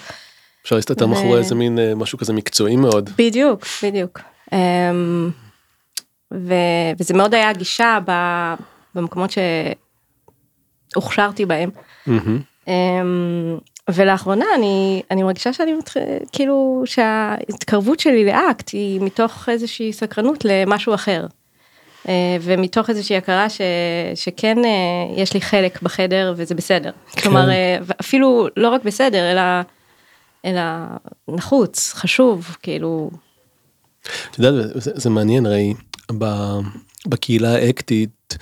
[0.62, 3.10] אפשר להסתתר ו- מאחורי איזה מין אה, משהו כזה מקצועי מאוד.
[3.18, 4.20] בדיוק, בדיוק.
[4.52, 5.30] אמ,
[6.34, 6.54] ו,
[7.00, 8.12] וזה מאוד היה גישה ב,
[8.94, 9.30] במקומות
[10.92, 11.70] שהוכשרתי בהם.
[12.06, 13.58] מהמם, אמ,
[13.90, 15.94] ולאחרונה אני אני מרגישה שאני מתח...
[16.32, 21.26] כאילו שההתקרבות שלי לאקט היא מתוך איזושהי סקרנות למשהו אחר.
[22.08, 23.60] אה, ומתוך איזושהי הכרה ש...
[24.14, 24.70] שכן אה,
[25.16, 26.90] יש לי חלק בחדר וזה בסדר.
[27.22, 29.42] כלומר אה, אפילו לא רק בסדר אלא
[30.44, 30.62] אלא
[31.28, 33.10] נחוץ חשוב כאילו
[34.30, 35.46] את יודעת, זה, זה מעניין
[36.18, 36.58] ב-
[37.06, 38.36] בקהילה האקטית,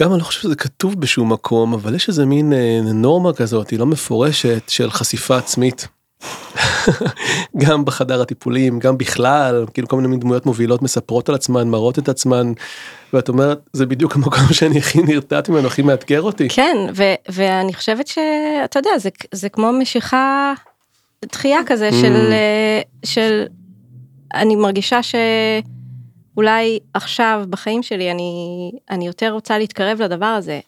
[0.00, 3.70] גם אני לא חושב שזה כתוב בשום מקום, אבל יש איזה מין אה, נורמה כזאת,
[3.70, 5.88] היא לא מפורשת, של חשיפה עצמית.
[7.62, 12.08] גם בחדר הטיפולים, גם בכלל, כאילו כל מיני דמויות מובילות מספרות על עצמן, מראות את
[12.08, 12.52] עצמן,
[13.12, 16.48] ואת אומרת, זה בדיוק המקום שאני הכי נרתעת ממנו, הכי מאתגר אותי.
[16.48, 20.54] כן ו- ואני חושבת שאתה יודע זה זה כמו משיכה
[21.24, 23.44] דחייה כזה של אה, של
[24.34, 25.02] אני מרגישה
[26.36, 30.60] שאולי עכשיו בחיים שלי אני אני יותר רוצה להתקרב לדבר הזה.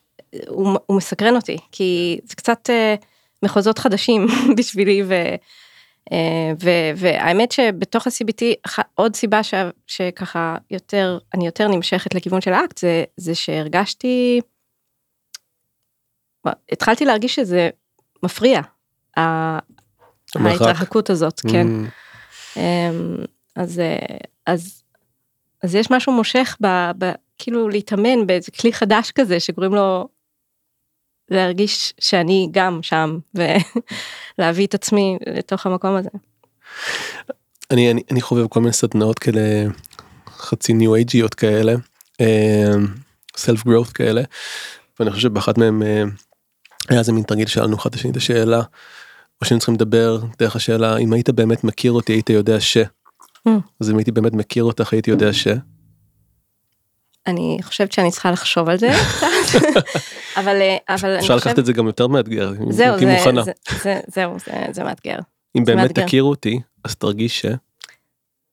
[0.48, 2.94] הוא, הוא מסקרן אותי כי זה קצת אה,
[3.42, 4.26] מחוזות חדשים
[4.58, 5.12] בשבילי ו,
[6.12, 9.54] אה, ו- והאמת שבתוך ה-CBT עוד סיבה ש-
[9.86, 14.40] שככה יותר אני יותר נמשכת לכיוון של האקט זה זה שהרגשתי.
[16.72, 17.70] התחלתי להרגיש שזה
[18.22, 18.60] מפריע.
[19.16, 20.60] המרחק.
[20.62, 21.66] ההתרחקות הזאת כן.
[21.66, 21.88] Mm,
[22.56, 23.16] אמ,
[23.56, 24.82] אז אה, אז
[25.62, 26.66] אז יש משהו מושך ב,
[26.98, 30.08] ב כאילו להתאמן באיזה כלי חדש כזה שקוראים לו
[31.30, 33.18] להרגיש שאני גם שם
[34.38, 36.10] ולהביא את עצמי לתוך המקום הזה.
[37.70, 39.40] אני אני אני חובב כל מיני סדנאות כאלה
[40.28, 41.74] חצי ניו אייג'יות כאלה
[43.36, 44.22] סלף גרowth כאלה
[45.00, 46.02] ואני חושב שבאחת מהם אה,
[46.88, 48.62] היה איזה מין תרגיל שאלנו אחד את השני את השאלה
[49.40, 52.76] או שהיינו צריכים לדבר דרך השאלה אם היית באמת מכיר אותי היית יודע ש.
[53.48, 53.50] Mm.
[53.80, 55.48] אז אם הייתי באמת מכיר אותך הייתי יודע ש.
[57.26, 58.90] אני חושבת שאני צריכה לחשוב על זה
[59.46, 59.60] קצת
[60.40, 63.52] אבל אה, אבל אפשר לקחת את זה גם יותר מאתגר אם זהו זה, מוכנה זה,
[63.82, 65.16] זה, זהו זה, זה מאתגר
[65.56, 66.06] אם זה באמת מאתגר.
[66.06, 67.46] תכיר אותי אז תרגיש ש.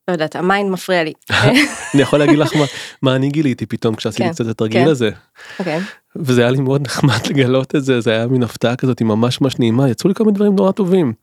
[0.08, 1.13] לא יודעת ה mind מפריע לי
[1.93, 2.65] אני יכול להגיד לך מה
[3.02, 4.89] מה אני גיליתי פתאום כשעשיתי כן, קצת את התרגיל כן.
[4.89, 5.10] הזה
[5.60, 5.80] אוקיי
[6.15, 9.60] וזה היה לי מאוד נחמד לגלות את זה זה היה מין הפתעה כזאת ממש ממש
[9.60, 11.13] נעימה יצאו לי כמה דברים נורא טובים.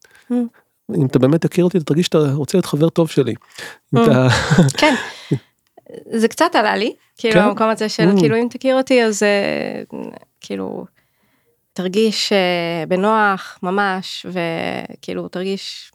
[0.96, 3.34] אם אתה באמת תכיר אותי אתה תרגיש שאתה רוצה להיות חבר טוב שלי.
[3.94, 4.28] אתה
[4.78, 4.94] כן.
[6.20, 7.40] זה קצת עלה לי כאילו כן?
[7.40, 8.20] המקום הזה של Mm.
[8.20, 9.82] כאילו אם תכיר אותי אז אה,
[10.40, 10.86] כאילו
[11.72, 15.92] תרגיש אה, בנוח ממש וכאילו תרגיש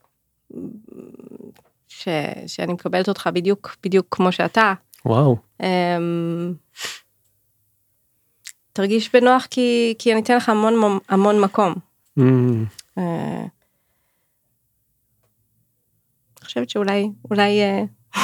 [1.87, 2.07] ש,
[2.47, 4.73] שאני מקבלת אותך בדיוק בדיוק כמו שאתה.
[5.05, 6.53] וואו אמ,
[8.73, 11.75] תרגיש בנוח כי כי אני אתן לך המון המון מקום.
[12.19, 12.21] Mm,
[12.97, 13.45] אה,
[16.41, 17.83] אני חושבת שאולי אולי אה,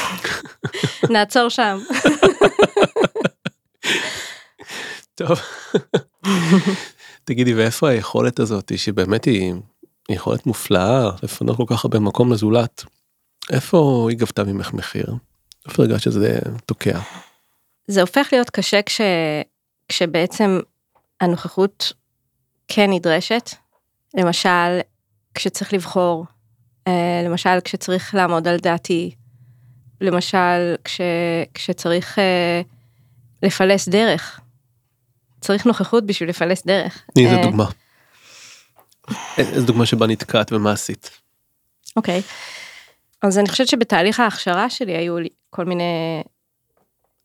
[1.13, 1.80] נעצור שם.
[5.15, 5.39] טוב.
[7.24, 9.54] תגידי ואיפה היכולת הזאת שבאמת היא
[10.10, 12.84] יכולת מופלאה לפנות כל כך הרבה מקום לזולת.
[13.52, 15.15] איפה היא גבתה ממך מחיר?
[15.65, 17.00] איפה הרגשת שזה תוקע?
[17.88, 19.02] זה הופך להיות קשה כש,
[19.89, 20.60] כשבעצם
[21.22, 21.93] הנוכחות
[22.67, 23.50] כן נדרשת.
[24.13, 24.80] למשל,
[25.34, 26.26] כשצריך לבחור,
[27.26, 29.12] למשל כשצריך לעמוד על דעתי,
[30.02, 31.02] למשל כש,
[31.54, 32.62] כשצריך אה,
[33.43, 34.39] לפלס דרך.
[35.41, 37.04] צריך נוכחות בשביל לפלס דרך.
[37.13, 37.65] תני איזה אה, דוגמה.
[39.38, 41.10] איזה דוגמה שבה נתקעת ומה עשית.
[41.96, 42.22] אוקיי.
[43.22, 46.24] אז אני חושבת שבתהליך ההכשרה שלי היו לי כל מיני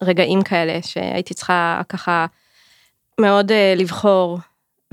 [0.03, 2.27] רגעים כאלה שהייתי צריכה ככה
[3.21, 4.39] מאוד אה, לבחור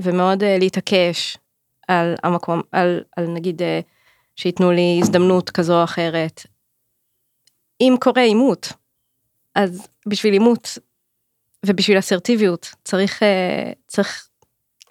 [0.01, 1.37] ומאוד אה, להתעקש
[1.87, 3.79] על המקום, על, על נגיד אה,
[4.35, 6.45] שייתנו לי הזדמנות כזו או אחרת.
[7.81, 8.67] אם קורה עימות,
[9.55, 10.77] אז בשביל עימות
[11.65, 14.29] ובשביל אסרטיביות צריך, אה, צריך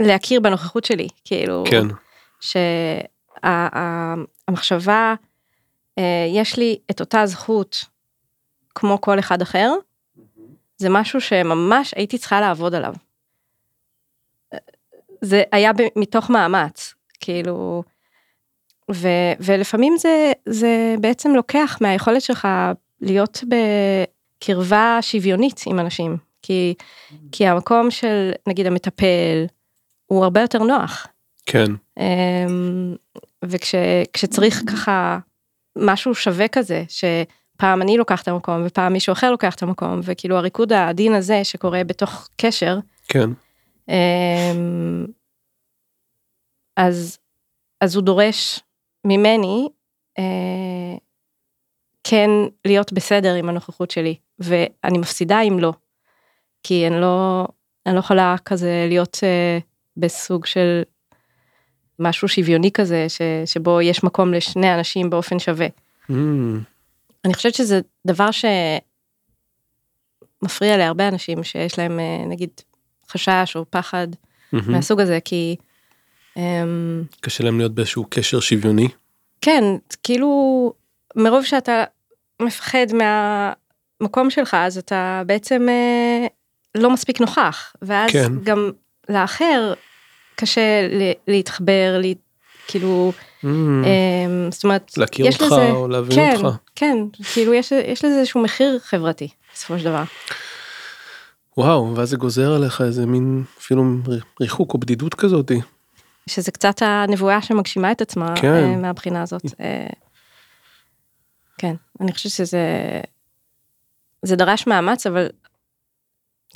[0.01, 1.87] להכיר בנוכחות שלי, כאילו, כן.
[3.43, 5.15] שהמחשבה,
[5.99, 7.85] אה, יש לי את אותה זכות
[8.75, 9.73] כמו כל אחד אחר,
[10.77, 12.95] זה משהו שממש הייתי צריכה לעבוד עליו.
[15.21, 17.83] זה היה מתוך מאמץ, כאילו,
[18.91, 19.09] ו,
[19.41, 22.49] ולפעמים זה, זה בעצם לוקח מהיכולת שלך
[23.01, 23.45] להיות
[24.39, 26.75] בקרבה שוויונית עם אנשים, כי,
[27.33, 29.47] כי המקום של נגיד המטפל
[30.07, 31.07] הוא הרבה יותר נוח.
[31.47, 31.73] כן.
[31.99, 32.95] אמ,
[33.45, 35.19] וכשצריך ככה
[35.79, 40.37] משהו שווה כזה, שפעם אני לוקח את המקום ופעם מישהו אחר לוקח את המקום, וכאילו
[40.37, 43.31] הריקוד העדין הזה שקורה בתוך קשר, כן.
[43.89, 45.07] אמ,
[46.77, 47.19] אז,
[47.81, 48.61] אז הוא דורש
[49.05, 49.69] ממני
[50.19, 50.97] אה,
[52.05, 52.31] כן
[52.65, 55.73] להיות בסדר עם הנוכחות שלי, ואני מפסידה אם לא,
[56.63, 57.47] כי אני לא,
[57.87, 59.59] אני לא יכולה כזה להיות אה,
[59.97, 60.83] בסוג של
[61.99, 65.67] משהו שוויוני כזה, ש, שבו יש מקום לשני אנשים באופן שווה.
[66.11, 66.15] Mm,
[67.25, 68.29] אני חושבת שזה דבר
[70.43, 72.51] שמפריע להרבה אנשים שיש להם אה, נגיד
[73.09, 74.09] חשש או פחד
[74.53, 74.73] מהמם.
[74.73, 75.57] מהסוג הזה כי
[77.21, 78.89] קשה להם להיות באיזשהו קשר שוויוני.
[79.41, 79.65] כן
[80.03, 80.73] כאילו
[81.17, 81.85] מרוב שאתה
[82.43, 82.87] מפחד
[84.01, 86.27] מהמקום שלך אז אתה בעצם אה,
[86.75, 88.33] לא מספיק נוכח ואז כן.
[88.43, 88.71] גם
[89.09, 89.73] לאחר
[90.37, 90.61] קשה
[91.29, 92.15] להתחבר לי,
[92.67, 96.57] כאילו Mm, אמ, זאת אומרת להכיר אותך לזה- או להבין כן אותך.
[96.75, 96.97] כן
[97.33, 100.03] כאילו יש יש לזה איזשהו מחיר חברתי בסופו של דבר.
[101.59, 103.85] וואו ואז זה גוזר עליך איזה מין אפילו
[104.41, 105.61] ריחוק או בדידות כזאתי.
[106.27, 108.55] שזה קצת הנבואה שמגשימה את עצמה כן.
[108.55, 109.43] אה, מהבחינה הזאת.
[109.61, 109.87] אה,
[111.59, 113.01] כן, אני חושבת שזה
[114.23, 115.29] זה דרש מאמץ, אבל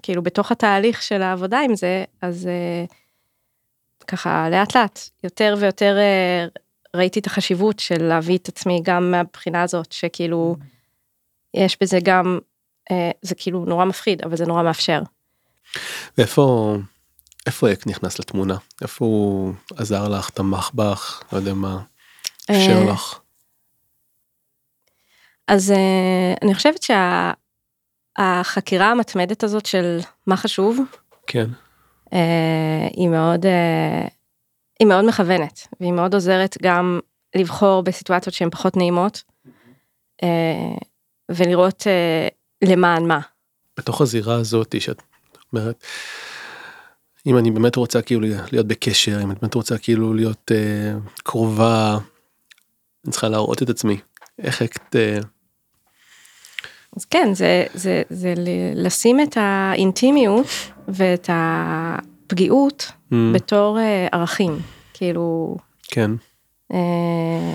[0.02, 2.85] כאילו בתוך התהליך של העבודה עם זה, אז אה,
[4.07, 6.46] ככה לאט לאט יותר ויותר אה,
[6.96, 10.57] ראיתי את החשיבות של להביא את עצמי גם מהבחינה הזאת, שכאילו,
[11.54, 12.38] יש בזה גם,
[12.90, 15.02] אה, זה כאילו נורא מפחיד, אבל זה נורא מאפשר.
[16.18, 16.76] ואיפה,
[17.48, 18.56] איפה אק נכנס לתמונה?
[18.82, 21.82] איפה הוא עזר לך, תמך בך, לא יודע מה,
[22.42, 23.18] אפשר אה, לך?
[25.48, 26.87] אז אה, אני חושבת
[28.18, 30.78] שהחקירה המתמדת הזאת של מה חשוב,
[31.26, 31.46] כן,
[32.12, 33.46] אה, היא מאוד,
[34.80, 37.00] היא מאוד מכוונת, והיא מאוד עוזרת גם
[37.37, 39.22] לבחור בסיטואציות שהן פחות נעימות,
[41.30, 41.87] ולראות
[42.64, 43.20] למען מה.
[43.76, 45.02] בתוך הזירה הזאת שאת
[45.52, 45.84] אומרת,
[47.26, 51.98] אם אני באמת רוצה כאילו להיות בקשר, אם את באמת רוצה כאילו להיות אה, קרובה,
[53.04, 53.96] אני צריכה להראות את עצמי.
[54.38, 54.96] איך את...
[54.96, 55.18] אה,
[56.96, 58.35] אז כן, זה, זה, זה
[58.74, 60.46] לשים את האינטימיות
[60.88, 64.59] ואת הפגיעות mm, בתור אה, ערכים,
[64.94, 65.57] כאילו,
[65.88, 66.11] כן,
[66.72, 67.52] אה,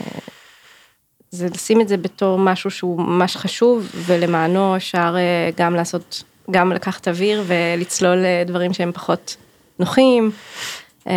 [1.32, 6.72] זה לשים את זה בתור משהו שהוא ממש חשוב, ולמענו אפשר אה, גם לעשות, גם
[6.72, 9.36] לקחת אוויר ולצלול לדברים שהם פחות
[9.80, 10.32] נוחים,
[11.08, 11.14] אה,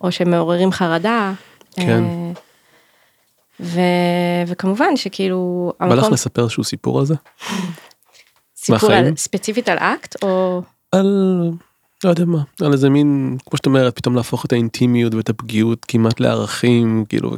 [0.00, 1.32] או שמעוררים חרדה.
[1.76, 2.04] כן.
[2.04, 2.32] אה,
[3.60, 3.80] ו,
[4.46, 7.14] וכמובן שכאילו, בא לך לספר איזשהו סיפור על זה?
[8.56, 8.92] סיפור?
[8.92, 10.62] על, ספציפית על אקט, או...
[10.92, 11.50] על
[12.04, 15.84] לא יודע מה על איזה מין כמו שאת אומרת פתאום להפוך את האינטימיות ואת הפגיעות
[15.88, 17.36] כמעט לערכים כאילו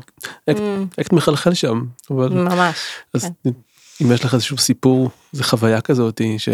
[0.50, 2.76] אקט, Mm, אקט מחלחל שם אבל ממש.
[3.14, 3.50] אז כן.
[4.02, 6.48] אם יש לך איזשהו סיפור זה חוויה כזאת ש...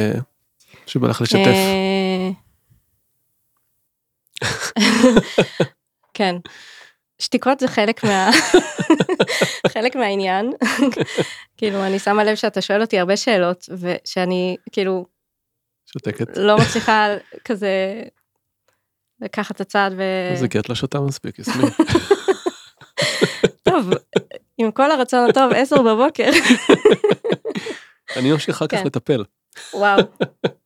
[0.86, 1.79] שבא לך לשתף אה,
[6.14, 6.36] כן.
[7.18, 8.30] שתיקות זה חלק מה...
[9.74, 10.52] חלק מהעניין.
[11.56, 15.06] כאילו, אני שמה לב שאתה שואל אותי הרבה שאלות, ושאני כאילו
[15.86, 17.06] שותקת לא מצליחה
[17.44, 18.02] כזה
[19.20, 20.02] לקחת את הצעד ו...
[20.34, 21.66] זה כי את לא שותה מספיק יסמין
[23.62, 23.90] טוב,
[24.58, 26.30] עם כל הרצון הטוב, עשר בבוקר.
[28.16, 28.86] אני ממשיך אחר כך כן.
[28.86, 29.24] לטפל
[29.74, 30.00] וואו.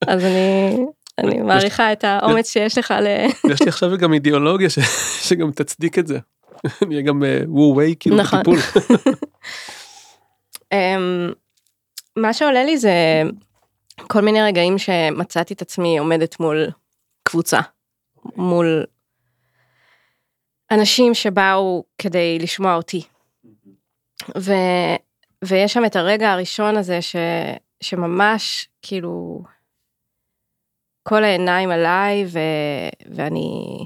[0.07, 0.77] אז אני...
[1.19, 3.07] אני מעריכה את האומץ שיש לך ל...
[3.53, 4.69] יש לי עכשיו גם אידיאולוגיה.
[5.29, 6.19] שגם תצדיק את זה.
[6.83, 8.41] אני אהיה גם וו ווי כאילו נכון.
[8.41, 8.59] בטיפול.
[10.73, 11.33] אמ,
[12.17, 13.23] מה שעולה לי זה
[13.97, 16.71] כל מיני רגעים שמצאתי את עצמי עומדת מול
[17.23, 17.61] קבוצה,
[18.37, 18.85] מול
[20.71, 23.03] אנשים שבאו כדי לשמוע אותי.
[24.39, 24.53] ו,
[25.45, 27.17] ויש שם את הרגע הראשון הזה ש,
[27.81, 29.43] שממש כאילו
[31.09, 32.39] כל העיניים עליי ו,
[33.15, 33.79] ואני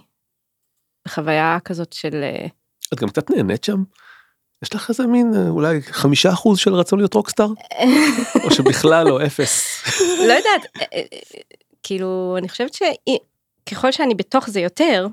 [1.07, 2.47] בחוויה כזאת של אה,
[2.95, 3.83] את גם קצת נהנית שם?
[4.63, 7.49] יש לך איזה מין אה, אולי חמישה אחוז של רצון להיות רוקסטאר?
[8.45, 9.83] או שבכלל לא אפס?
[10.29, 11.03] לא יודעת, אה,
[11.83, 15.07] כאילו, אני חושבת שככל שאני בתוך זה יותר,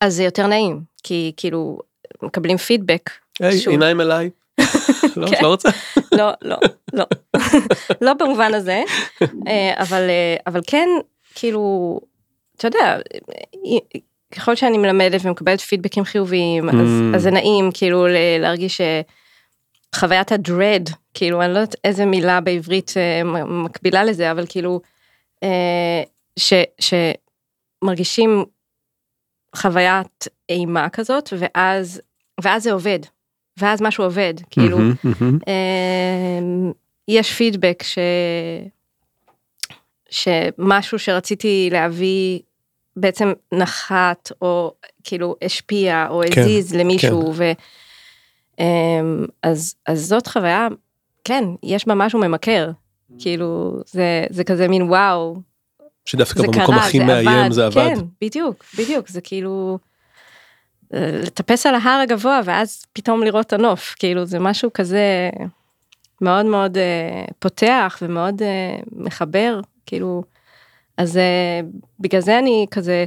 [0.00, 1.78] אז זה יותר נעים, כי כאילו,
[2.22, 3.10] מקבלים פידבק.
[3.40, 3.60] היי.
[3.66, 4.30] עיניים אליי.
[5.16, 5.42] לא, את כן.
[5.42, 5.68] לא רוצה?
[6.12, 6.56] לא, לא,
[6.92, 7.04] לא.
[8.06, 8.82] לא במובן הזה,
[9.22, 10.88] אה, אבל, אה, אבל כן,
[11.34, 12.00] כאילו,
[12.56, 12.98] אתה יודע,
[13.66, 14.00] אה,
[14.34, 17.16] ככל שאני מלמדת ומקבלת פידבקים חיוביים, אז, Mm.
[17.16, 18.06] אז זה נעים, כאילו,
[18.40, 18.80] להרגיש
[19.94, 24.80] שחוויית הדרד, כאילו, אני לא יודעת איזה מילה בעברית אה, מקבילה לזה, אבל כאילו,
[25.42, 26.02] אה,
[26.38, 26.52] ש,
[27.82, 28.44] שמרגישים
[29.56, 32.00] חוויית אימה כזאת, ואז,
[32.42, 32.98] ואז זה עובד,
[33.58, 34.78] ואז משהו עובד, כאילו.
[35.46, 36.72] אמ,
[37.08, 37.98] יש פידבק ש...
[40.10, 42.40] שמשהו שרציתי להביא
[42.96, 47.52] בעצם נחת או כאילו השפיע או כן, הזיז למישהו ו...
[48.58, 50.68] אמ, אז, אז זאת חוויה,
[51.24, 52.70] כן, יש בה משהו ממכר,
[53.18, 55.36] כאילו זה, זה כזה מין וואו,
[56.04, 57.74] שדווקא במקום קרה, הכי זה מאיים עבד, זה עבד.
[57.74, 59.78] כן, בדיוק, בדיוק, זה כאילו
[60.92, 65.30] לטפס על ההר הגבוה ואז פתאום לראות את הנוף, כאילו זה משהו כזה
[66.20, 70.22] מאוד מאוד אה, פותח ומאוד אה, מחבר, כאילו,
[70.96, 71.60] אז אה,
[72.00, 73.04] בגלל זה אני כזה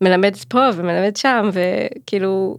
[0.00, 2.56] מלמדת פה ומלמדת שם, וכאילו,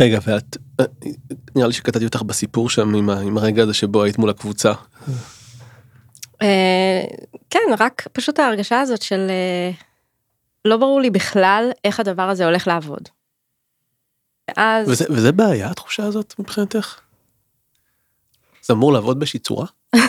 [0.00, 0.84] רגע ואת אה,
[1.56, 4.72] נראה לי שקטעתי אותך בסיפור שם עם עם הרגע הזה שבו היית מול הקבוצה.
[7.50, 9.70] כן, רק פשוט ההרגשה הזאת של אה,
[10.66, 13.08] לא ברור לי בכלל איך הדבר הזה הולך לעבוד.
[14.56, 17.00] אז וזה, וזה בעיה התחושה הזאת מבחינתך?
[18.62, 19.66] זה אמור לעבוד באיזושהי צורה?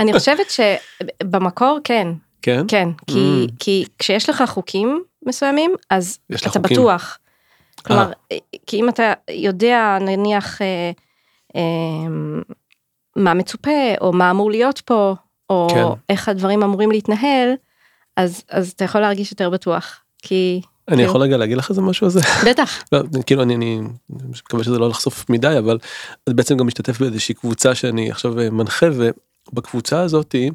[0.00, 2.08] אני חושבת שבמקור כן,
[2.42, 2.64] כן?
[2.68, 3.52] כן, כי, Mm.
[3.58, 6.62] כי כשיש לך חוקים מסוימים, אז אתה חוקים.
[6.62, 7.18] בטוח.
[7.82, 8.10] כלומר,
[8.66, 10.90] כי אם אתה יודע נניח אה,
[11.56, 11.62] אה,
[13.16, 15.14] מה מצופה, או מה אמור להיות פה,
[15.50, 15.84] או כן.
[16.12, 17.54] איך הדברים אמורים להתנהל,
[18.16, 20.00] אז, אז אתה יכול להרגיש יותר בטוח.
[20.22, 21.08] כי אני כאילו.
[21.08, 22.20] יכול רגע להגיד לך איזה משהו על זה?
[22.50, 22.82] בטח.
[22.92, 25.78] לא, כאילו אני, אני מקווה שזה לא לחשוף מדי אבל
[26.30, 30.50] בעצם גם משתתף באיזושהי קבוצה שאני עכשיו אה, מנחה ובקבוצה הזאתי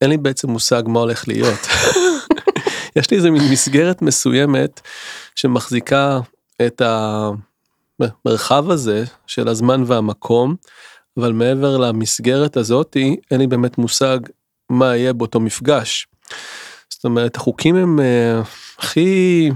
[0.00, 1.58] אין לי בעצם מושג מה הולך להיות.
[2.96, 4.80] יש לי איזה מין מסגרת מסוימת
[5.34, 6.20] שמחזיקה
[6.66, 6.82] את
[8.00, 10.54] המרחב הזה של הזמן והמקום
[11.16, 14.18] אבל מעבר למסגרת הזאתי אין לי באמת מושג
[14.70, 16.06] מה יהיה באותו מפגש.
[17.02, 18.40] זאת אומרת החוקים הם אה,
[18.78, 19.50] הכי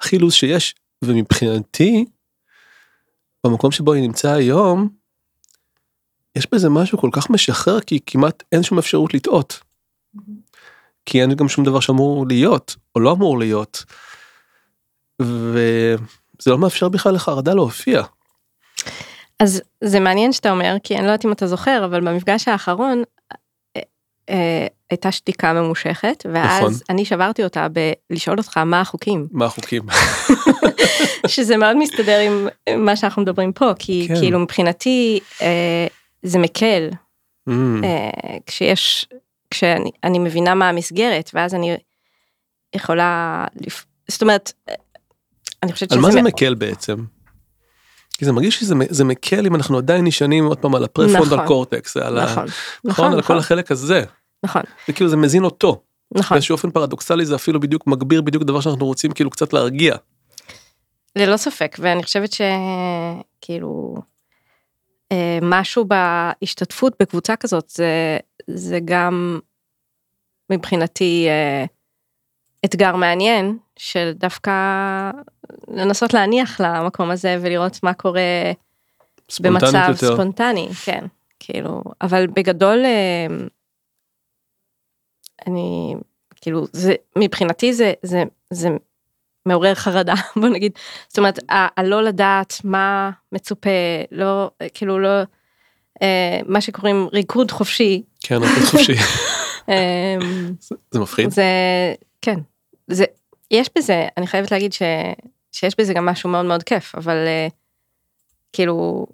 [0.00, 2.04] הכי לוז שיש ומבחינתי
[3.46, 4.88] במקום שבו אני נמצא היום
[6.36, 9.60] יש בזה משהו כל כך משחרר כי כמעט אין שום אפשרות לטעות.
[11.06, 13.84] כי אין גם שום דבר שאמור להיות או לא אמור להיות.
[15.22, 18.02] וזה לא מאפשר בכלל לחרדה להופיע.
[19.40, 23.02] אז זה מעניין שאתה אומר, כי אני לא יודעת אם אתה זוכר, אבל במפגש האחרון
[24.32, 26.72] אה, הייתה שתיקה ממושכת, ואז נכון.
[26.90, 27.66] אני שברתי אותה
[28.10, 29.82] בלשאול אותך מה החוקים, מה החוקים?
[31.26, 32.48] שזה מאוד מסתדר עם
[32.84, 34.14] מה שאנחנו מדברים פה, כי כן.
[34.20, 35.86] כאילו מבחינתי אה,
[36.22, 36.88] זה מקל,
[37.48, 37.52] Mm,
[37.84, 38.10] אה,
[38.46, 39.08] כשיש,
[39.50, 41.76] כשאני אני מבינה מה המסגרת, ואז אני
[42.74, 43.84] יכולה, לפ...
[44.08, 44.74] זאת אומרת, אה,
[45.62, 46.96] אני חושבת על שזה מה זה מאוד- מקל בעצם?
[48.18, 51.46] כי זה מרגיש שזה זה מקל אם אנחנו עדיין נשענים עוד פעם על הפרפרונטל נכון.
[51.46, 52.48] קורטקס, על ה- נכון, נכון,
[52.84, 54.02] נכון, על כל נכון, החלק הזה,
[54.42, 55.82] נכון, וכאילו זה מזין אותו,
[56.14, 56.34] נכון.
[56.34, 59.96] באיזשהו אופן פרדוקסלי זה אפילו בדיוק מגביר בדיוק דבר שאנחנו רוצים כאילו קצת להרגיע.
[61.16, 63.94] ללא ספק, ואני חושבת שכאילו
[65.12, 69.40] אה, משהו בהשתתפות בקבוצה כזאת זה, זה גם
[70.50, 71.64] מבחינתי אה,
[72.64, 74.52] אתגר מעניין של דווקא
[75.68, 78.52] לנסות להניח למקום הזה ולראות מה קורה
[79.40, 80.14] במצב יותר.
[80.14, 81.04] ספונטני, כן,
[81.40, 83.26] כאילו, אבל בגדול אה,
[85.46, 85.94] אני
[86.40, 88.68] כאילו זה מבחינתי זה זה זה
[89.46, 90.72] מעורר חרדה בוא נגיד.
[91.08, 93.70] זאת אומרת הלא לדעת מה מצופה
[94.12, 95.08] לא כאילו לא
[96.02, 98.02] אה, מה שקוראים ריקוד חופשי.
[98.20, 98.92] כן, הכל חופשי,
[99.68, 100.16] אה,
[100.60, 101.30] זה- זה מפחיד.
[101.30, 101.44] זה
[102.22, 102.38] כן.
[102.88, 103.04] זה
[103.50, 104.82] יש בזה אני חייבת להגיד ש,
[105.52, 107.48] שיש בזה גם משהו מאוד מאוד כיף אבל אה,
[108.52, 109.06] כאילו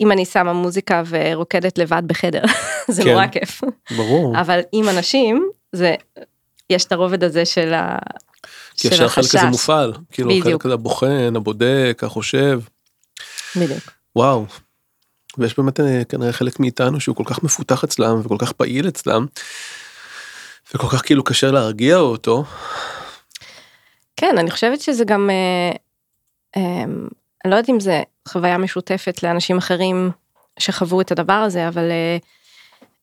[0.00, 2.42] אם אני שמה מוזיקה ורוקדת לבד בחדר
[2.88, 3.10] זה כן.
[3.10, 3.60] נורא כיף
[3.96, 5.94] ברור, אבל עם אנשים זה
[6.70, 7.98] יש את הרובד הזה של ה...
[8.76, 9.44] כי ישר החלק הזה.
[9.44, 10.46] מופעל, כאילו בדיוק.
[10.46, 12.60] החלק הזה הבוחן, הבודק, החושב,
[13.56, 13.90] בדיוק.
[14.16, 14.46] וואו.
[15.38, 19.26] ויש באמת אה, כנראה חלק מאיתנו שהוא כל כך מפותח אצלם וכל כך פעיל אצלם.
[20.74, 22.44] וכל כך כאילו קשה להרגיע אותו.
[24.16, 25.76] כן אני חושבת שזה גם אה,
[26.56, 26.84] אה,
[27.44, 30.10] אני לא יודעת אם זה חוויה משותפת לאנשים אחרים
[30.58, 32.16] שחוו את הדבר הזה אבל אה,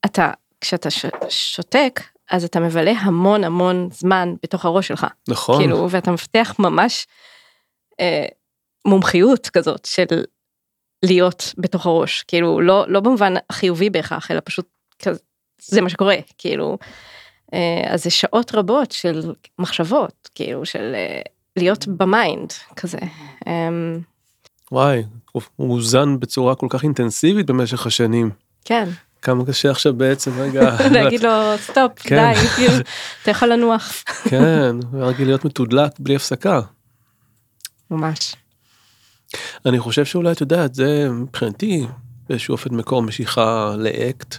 [0.05, 0.31] אתה
[0.61, 5.61] כשאתה ש, שותק אז אתה מבלה המון המון זמן בתוך הראש שלך נכון.
[5.61, 7.07] כאילו ואתה מפתח ממש
[7.99, 8.25] אה,
[8.85, 10.05] מומחיות כזאת של
[11.05, 14.67] להיות בתוך הראש כאילו לא לא במובן החיובי בהכרח אלא פשוט
[14.99, 15.19] כזה,
[15.61, 16.77] זה מה שקורה כאילו
[17.53, 21.21] אה, אז זה שעות רבות של מחשבות כאילו של אה,
[21.55, 22.99] להיות ב mind כזה.
[23.47, 23.69] אה,
[24.72, 28.30] וואי, הוא מוזן בצורה כל כך אינטנסיבית במשך השנים.
[28.65, 28.89] כן
[29.22, 30.78] כמה קשה עכשיו בעצם רגע.
[30.93, 32.34] להגיד לו stop כן.
[32.34, 32.74] די כאילו,
[33.22, 36.61] אתה יכול לנוח כן, רגיל להיות מתודלק בלי הפסקה.
[37.91, 38.36] ממש
[39.65, 41.86] אני חושב שאולי את יודעת זה מבחינתי
[42.30, 44.38] באיזשהו אופן מקור משיכה ל-ACT.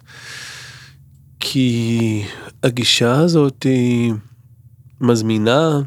[1.41, 2.25] כי
[2.63, 4.13] הגישה הזאת היא
[5.01, 5.81] מזמינה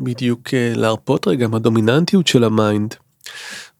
[0.00, 2.94] בדיוק אה, להרפות רגע מהדומיננטיות של ה mind.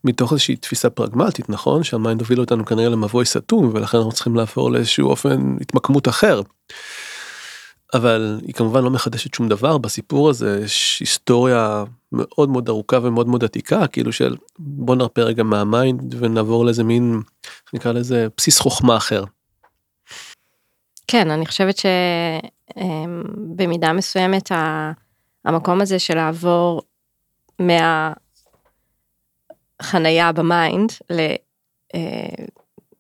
[0.04, 4.36] מתוך איזושהי תפיסה פרגמטית נכון שה mind הוביל אותנו כנראה למבוי סתום ולכן אנחנו צריכים
[4.36, 6.40] לעבור לאיזשהו אופן התמקמות אחר.
[7.94, 13.28] אבל היא כמובן לא מחדשת שום דבר בסיפור הזה יש היסטוריה מאוד מאוד ארוכה ומאוד
[13.28, 17.20] מאוד עתיקה כאילו של בוא נרפה רגע מה mind ונעבור לאיזה מין
[17.72, 19.24] נקרא לזה בסיס חוכמה אחר.
[21.06, 21.76] כן, אני חושבת
[22.76, 24.52] שבמידה מסוימת
[25.44, 26.82] המקום הזה של לעבור
[29.80, 30.92] מהחנייה ב mind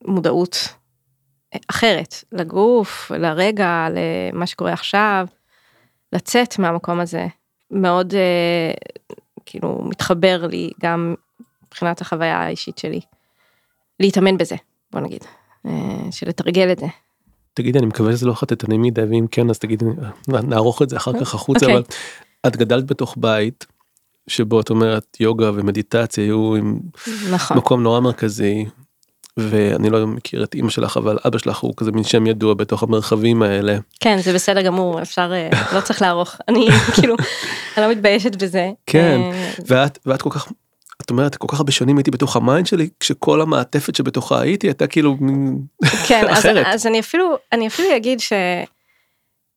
[0.04, 0.74] למודעות
[1.70, 5.26] אחרת, לגוף, לרגע, למה שקורה עכשיו,
[6.12, 7.26] לצאת מהמקום הזה,
[7.70, 8.72] מאוד אה,
[9.46, 11.14] כאילו מתחבר לי גם
[11.66, 13.00] מבחינת החוויה האישית שלי.
[14.00, 14.56] להתאמן בזה,
[14.92, 15.24] בוא נגיד,
[15.66, 15.72] אה,
[16.10, 16.86] של לתרגל את זה.
[17.54, 19.84] תגידי אני מקווה שזה לא חטטני מדי ואם כן אז תגידי
[20.28, 21.74] נערוך את זה אחר כך החוצה אוקיי.
[21.74, 21.84] אבל
[22.46, 23.66] את גדלת בתוך בית
[24.28, 26.78] שבו את אומרת יוגה ומדיטציה היו עם
[27.30, 27.56] נכון.
[27.56, 28.64] מקום נורא מרכזי.
[29.36, 32.82] ואני לא מכיר את אימא שלך אבל אבא שלך הוא כזה מין שם ידוע בתוך
[32.82, 33.76] המרחבים האלה.
[34.00, 37.14] כן זה בסדר גמור אפשר אה, לא צריך לערוך אני כאילו
[37.76, 38.70] אני לא מתביישת בזה.
[38.86, 40.48] כן אה, ואת ואת כל כך
[41.02, 44.66] את אומרת כל כך הרבה שנים הייתי בתוך ה mind שלי כשכל המעטפת שבתוכה הייתי
[44.66, 45.16] הייתה כאילו
[46.08, 46.66] כן אז, אחרת.
[46.66, 48.32] אז אני אפילו אני אפילו אגיד ש,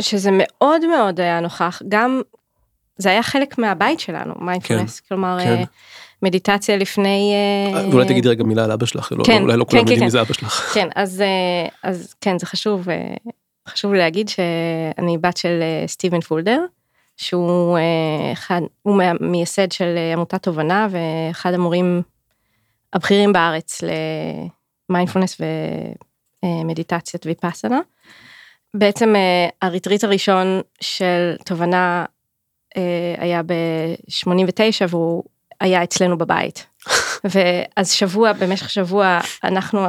[0.02, 2.22] שזה מאוד מאוד היה נוכח גם
[2.98, 5.56] זה היה חלק מהבית שלנו מיינדפולנס כלומר כן.
[5.56, 5.64] אה,
[6.22, 7.34] מדיטציה לפני
[7.76, 9.92] אה, ואולי תגידי רגע מילה על אבא שלך לא, כן, אולי לא כן, כולם כן,
[9.92, 10.06] יודעים כן.
[10.06, 10.54] מי זה אבא שלך.
[10.76, 13.14] כן אז אה, אז כן זה חשוב אה,
[13.68, 16.66] חשוב להגיד שאני בת של אה, סטיבן פולדר
[17.18, 22.02] שהוא אה, אחד הוא מייסד של אה, עמותת תובנה ואחד המורים
[22.94, 23.82] הבכירים בארץ
[24.90, 25.42] למיינדפולנס
[26.44, 27.80] ומדיטציית ויפאסנה.
[28.74, 32.17] בעצם אה, הריטריט הראשון של תובנה אה,
[33.18, 35.24] היה ב-89 והוא
[35.60, 36.68] היה אצלנו בבית.
[37.34, 39.80] ואז שבוע במשך שבוע אנחנו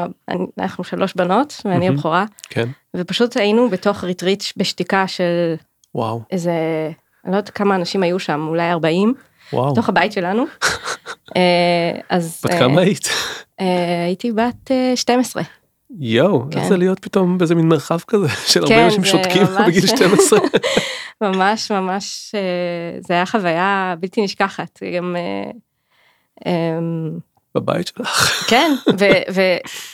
[0.59, 1.89] אנחנו שלוש בנות ואני.
[1.89, 5.55] הבכורה כן ופשוט היינו בתוך ריטריט בשתיקה של
[5.95, 6.53] וואו איזה
[7.25, 9.15] אני לא יודעת כמה אנשים היו שם אולי 40
[9.53, 9.73] וואו.
[9.73, 10.45] בתוך הבית שלנו.
[11.37, 13.09] אה, אז בת אה, כמה היית?
[13.61, 15.43] אה, הייתי בת אה, 12
[16.01, 16.59] יואו כן.
[16.59, 19.87] איך זה להיות פתאום באיזה מין מרחב כזה של הרבה כן, אנשים שותקים ממש- בגיל
[19.87, 20.39] 12.
[21.21, 22.41] ממש ממש אה,
[23.01, 25.17] זה היה חוויה בלתי נשכחת גם.
[25.19, 25.51] אה,
[26.47, 27.11] אמ,
[27.55, 28.45] בבית שלך.
[28.51, 29.43] כן, ו-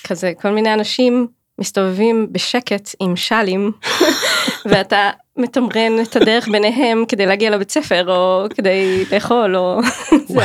[0.04, 1.26] וכזה כל מיני אנשים
[1.58, 3.72] מסתובבים בשקט עם שלים,
[4.70, 9.80] ואתה מתמרן את הדרך ביניהם כדי להגיע לבית ספר, או כדי לאכול, או...
[10.28, 10.40] זה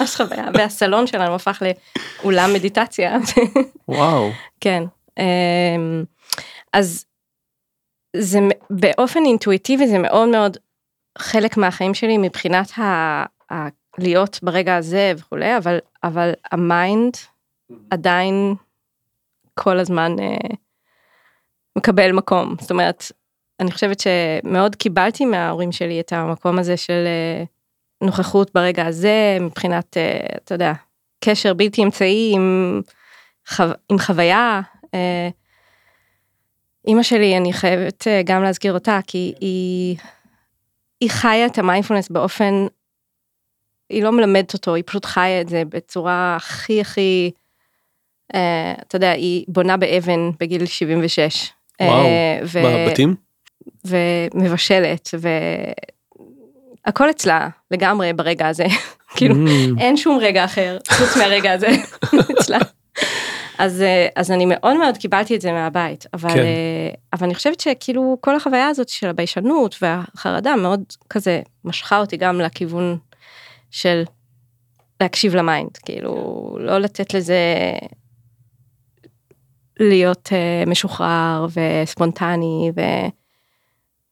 [0.00, 1.62] ממש חוויה, והסלון שלנו הפך
[2.22, 3.18] לאולם מדיטציה.
[3.88, 4.30] וואו.
[4.60, 4.82] כן.
[5.18, 6.04] אמ,
[6.72, 7.04] אז
[8.16, 8.38] זה
[8.70, 10.56] באופן אינטואיטיבי זה מאוד מאוד
[11.18, 12.82] חלק מהחיים שלי מבחינת ה...
[13.52, 13.68] ה...
[13.98, 17.16] להיות ברגע הזה וכולי, אבל, אבל ה mind
[17.90, 18.54] עדיין
[19.54, 20.56] כל הזמן אה,
[21.78, 22.54] מקבל מקום.
[22.60, 23.04] זאת אומרת,
[23.60, 27.44] אני חושבת שמאוד קיבלתי מההורים שלי את המקום הזה של אה,
[28.06, 30.72] נוכחות ברגע הזה, מבחינת, אה, אתה יודע,
[31.24, 32.80] קשר בלתי אמצעי עם,
[33.48, 33.62] חו...
[33.90, 34.60] עם חוויה.
[36.88, 39.96] אימא שלי, אני חייבת גם להזכיר אותה, כי היא,
[41.00, 42.66] היא חיה את המיינדפולנס באופן,
[43.88, 47.30] היא לא מלמדת אותו, היא פשוט חיה את זה בצורה הכי הכי,
[48.86, 51.50] אתה יודע, היא בונה באבן בגיל 76.
[51.80, 52.06] אה, וואו.
[52.44, 53.14] ו- בבתים?
[53.84, 55.08] ומבשלת,
[56.84, 58.66] והכל אצלה לגמרי ברגע הזה.
[59.16, 61.68] כאילו, Mm, אין שום רגע אחר חוץ מהרגע הזה
[62.40, 62.58] אצלה.
[63.58, 66.38] אז, אה, אז אני מאוד מאוד קיבלתי את זה מהבית, אבל, כן.
[66.38, 72.16] אה, אבל אני חושבת שכאילו כל החוויה הזאת של הביישנות והחרדה מאוד כזה משכה אותי
[72.16, 72.98] גם לכיוון
[73.70, 74.02] של
[75.00, 76.12] להקשיב ל mind, כאילו
[76.60, 77.36] לא לתת לזה
[79.82, 82.72] להיות אה, משוחרר וספונטני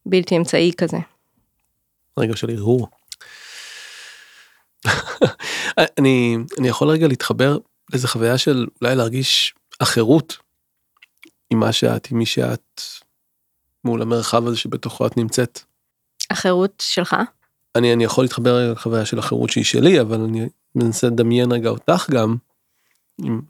[0.06, 0.96] ובלתי אמצעי כזה.
[2.18, 2.88] רגע של הרהור.
[5.98, 7.58] אני אני יכול רגע להתחבר
[7.92, 10.36] לאיזה חוויה של אולי להרגיש אחרות
[11.50, 12.82] עם מה שאת עם מי שאת
[13.84, 15.60] מול המרחב הזה שבתוכו את נמצאת.
[16.30, 17.16] החירות שלך?
[17.76, 21.68] אני אני יכול להתחבר רגע לחוויה של החירות שהיא שלי אבל אני מנסה לדמיין רגע
[21.68, 22.36] אותך גם.
[23.22, 23.40] עם,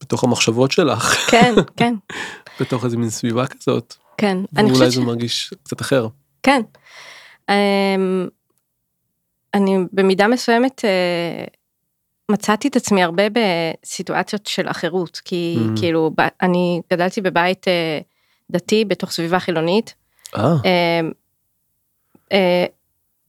[0.00, 1.94] בתוך המחשבות שלך כן, כן,
[2.60, 4.38] בתוך איזה מין סביבה כזאת כן.
[4.56, 5.04] אני ואולי חושבת זה ש...
[5.04, 6.08] מרגיש קצת אחר.
[6.42, 6.62] כן.
[7.50, 8.28] אמ,
[9.54, 11.44] אני במידה מסוימת אה,
[12.30, 15.80] מצאתי את עצמי הרבה בסיטואציות של אחרות, כי Mm.
[15.80, 16.10] כאילו
[16.42, 17.98] אני גדלתי בבית אה,
[18.50, 19.94] דתי בתוך סביבה חילונית.
[20.36, 21.12] אה אמ,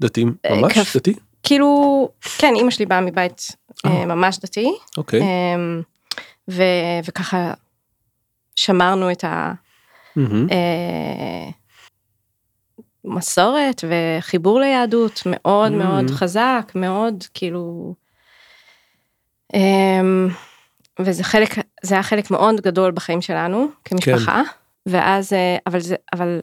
[0.02, 1.14] דתי ממש דתי
[1.44, 3.48] כאילו, כן, אימא שלי באה מבית
[3.86, 4.06] אה.
[4.06, 5.22] ממש דתי, אוקיי.
[5.22, 5.82] אמ,
[6.50, 7.54] ו- וככה
[8.56, 9.54] שמרנו את ה...
[10.16, 10.48] מהמם.
[10.52, 11.50] אה,
[13.88, 15.72] וחיבור ליהדות מאוד.
[15.72, 17.94] מאוד חזק, מאוד כאילו...
[19.54, 20.30] אמ,
[21.00, 21.50] וזה חלק,
[21.84, 24.42] זה היה חלק מאוד גדול בחיים שלנו כמשפחה,
[24.86, 26.40] ואז, אה, אבל זה, אבל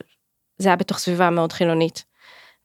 [0.57, 2.03] זה היה בתוך סביבה מאוד חילונית.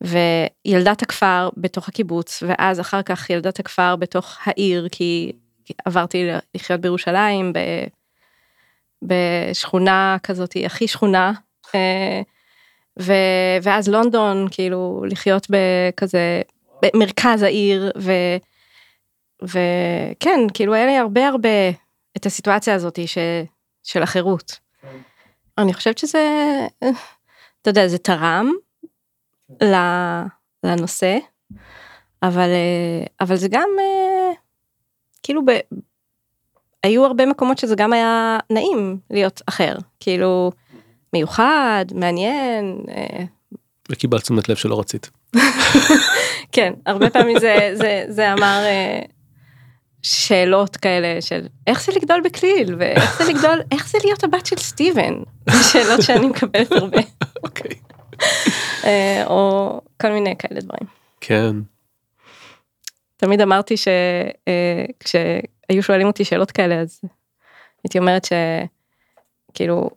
[0.01, 5.32] וילדת הכפר בתוך הקיבוץ, ואז אחר כך ילדת הכפר בתוך העיר, כי
[5.84, 7.58] עברתי לחיות בירושלים, ב,
[9.02, 11.32] בשכונה כזאת, הכי שכונה,
[11.74, 12.22] אה,
[13.00, 13.12] ו,
[13.62, 16.42] ואז לונדון, כאילו לחיות בכזה,
[16.82, 18.12] במרכז העיר, ו,
[19.42, 21.70] וכן, כאילו היה לי הרבה הרבה
[22.16, 23.18] את הסיטואציה הזאת ש,
[23.82, 24.58] של החירות.
[25.58, 26.28] אני חושבת שזה,
[27.62, 28.50] אתה יודע, זה תרם
[30.64, 31.18] לנושא,
[32.22, 34.32] אבל, אה, אבל זה גם, אה,
[35.22, 35.50] כאילו, ב,
[36.82, 40.52] היו הרבה מקומות שזה גם היה נעים להיות אחר, כאילו
[41.12, 43.24] מיוחד, מעניין, אה,
[43.90, 45.10] וקיבלת תשומת לב שלא רצית.
[46.52, 49.00] כן, הרבה פעמים זה, זה, זה אמר אה,
[50.02, 54.56] שאלות כאלה של איך זה לגדול בכליל, ואיך זה לגדול, איך זה להיות הבת של
[54.56, 55.14] סטיבן,
[55.72, 57.00] שאלות שאני מקבלת הרבה,
[57.44, 57.76] אוקיי.
[58.84, 60.86] אה, או כל מיני כאלה דברים.
[61.20, 61.56] כן.
[63.20, 65.12] תמיד אמרתי שכשהיו
[65.82, 67.00] שואלים אותי שאלות כאלה אז
[67.84, 68.26] הייתי אומרת
[69.52, 69.90] שכאילו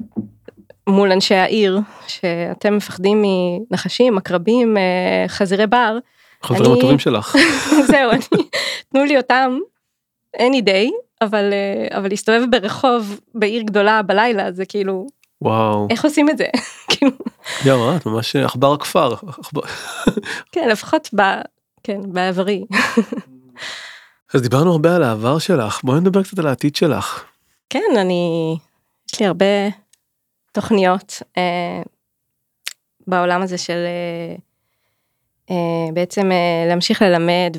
[0.88, 3.24] מול אנשי העיר שאתם מפחדים
[3.72, 5.98] מנחשים עקרבים אה, חזירי בר
[6.42, 7.36] חברים אני- הטובים שלך.
[7.92, 8.20] זהו אני
[8.90, 9.58] תנו לי אותם
[10.38, 15.08] any day אבל אה, אבל להסתובב ברחוב בעיר גדולה בלילה זה כאילו
[15.42, 15.88] וואו.
[15.90, 16.46] איך עושים את זה
[16.90, 17.12] כאילו
[17.66, 19.14] יאללה, את ממש עכבר הכפר.
[19.14, 19.62] עכבר-
[20.52, 21.10] כן לפחות.
[21.84, 22.66] כן בעברי
[24.34, 27.24] אז דיברנו הרבה על העבר שלך, בואי נדבר קצת על העתיד שלך.
[27.70, 28.56] כן, אני,
[29.14, 29.46] יש לי הרבה
[30.52, 31.82] תוכניות אה,
[33.08, 34.36] בעולם הזה של אה,
[35.52, 37.58] אה, בעצם אה, להמשיך ללמד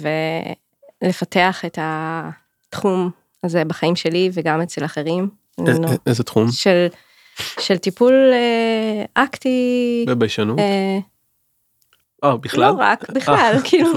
[1.02, 3.10] ולפתח את התחום
[3.44, 5.28] הזה בחיים שלי וגם אצל אחרים.
[5.60, 6.50] א- נו, א- איזה תחום?
[6.50, 6.86] של,
[7.60, 10.58] של טיפול אה, אקטי, וביישנות?
[10.58, 10.98] אה,
[12.24, 12.60] אה, בכלל?
[12.72, 13.90] לא רק, בכלל, אה, כאילו,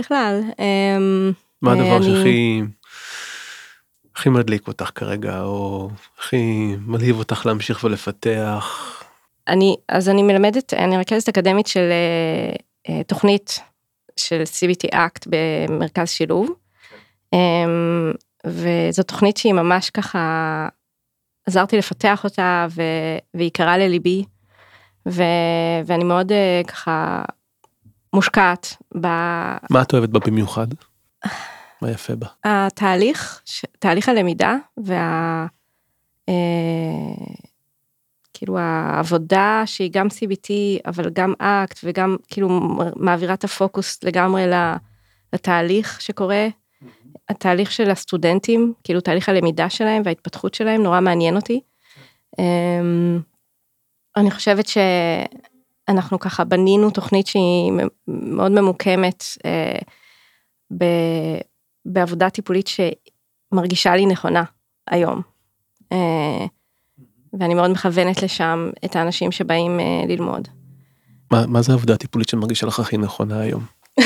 [0.00, 0.40] בכלל.
[0.60, 0.98] אה,
[1.62, 2.62] מה הדבר אני- שהכי
[4.16, 8.96] הכי מדליק אותך כרגע, או הכי מלהיב אותך להמשיך ולפתח?
[9.48, 12.54] אני אז אני מלמדת אני רכזת אקדמית של אה,
[12.94, 13.58] אה, תוכנית
[14.16, 16.50] של CBT אקט במרכז שילוב.
[17.32, 18.12] אמ,
[18.46, 20.68] וזו תוכנית שהיא ממש ככה
[21.48, 22.82] עזרתי לפתח אותה ו,
[23.34, 24.24] והיא קרה לליבי
[25.08, 25.22] ו,
[25.86, 27.22] ואני מאוד אה, ככה
[28.12, 28.76] מושקעת
[29.70, 30.66] מה את אוהבת בה במיוחד?
[31.82, 32.26] מה יפה בה?
[32.46, 35.46] בתהליך ש- תהליך הלמידה וה...
[36.28, 36.34] אה,
[38.32, 40.50] כאילו העבודה שהיא גם CBT
[40.86, 42.48] אבל גם אקט וגם כאילו
[42.96, 44.44] מעבירה את הפוקוס לגמרי
[45.32, 46.48] לתהליך שקורה.
[47.28, 51.60] התהליך של הסטודנטים כאילו תהליך הלמידה שלהם וההתפתחות שלהם נורא מעניין אותי.
[52.38, 53.20] אמ,
[54.16, 54.66] אני חושבת
[55.90, 57.72] שאנחנו ככה בנינו תוכנית שהיא
[58.08, 59.78] מאוד ממוקמת אה,
[60.78, 61.40] ב-
[61.84, 64.44] בעבודה טיפולית שמרגישה לי נכונה
[64.90, 65.22] היום.
[65.92, 66.46] אה,
[67.32, 70.48] ואני מאוד מכוונת לשם את האנשים שבאים אה, ללמוד.
[71.30, 73.64] מה מה זה העבודה הטיפולית שמרגישה לך הכי נכונה היום?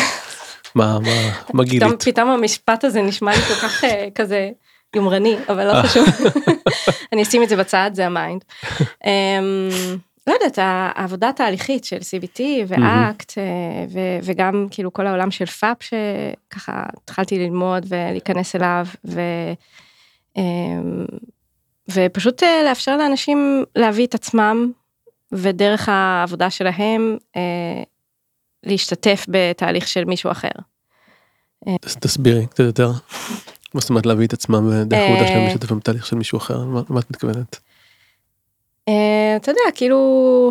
[0.75, 2.03] מה מה מה פתאום, גילית?
[2.03, 4.51] פתאום המשפט הזה נשמע לי כל כך אה, כזה
[4.97, 6.07] יומרני, אבל לא חשוב.
[7.13, 8.45] אני אשים את זה בצד, זה ה mind.
[10.27, 13.33] לא יודעת, העבודה התהליכית של CBT ואקט,
[13.89, 19.21] ו- וגם כאילו כל העולם של פאפ שככה התחלתי ללמוד ולהיכנס אליו, ו...
[20.37, 21.05] אמ,
[21.93, 24.73] ופשוט אה, לאפשר לאנשים להביא את עצמם,
[25.33, 27.83] ודרך העבודה שלהם אה,
[28.63, 30.49] להשתתף בתהליך של מישהו אחר.
[31.81, 32.91] תס- תסבירי קצת יותר.
[33.75, 35.45] מה זאת אומרת להביא את עצמם ודרך העבודה שלהם.
[35.45, 36.65] להשתתף בתהליך של מישהו אחר?
[36.65, 37.61] מה את מתכוונת?
[38.89, 40.51] אה, אתה יודע, כאילו,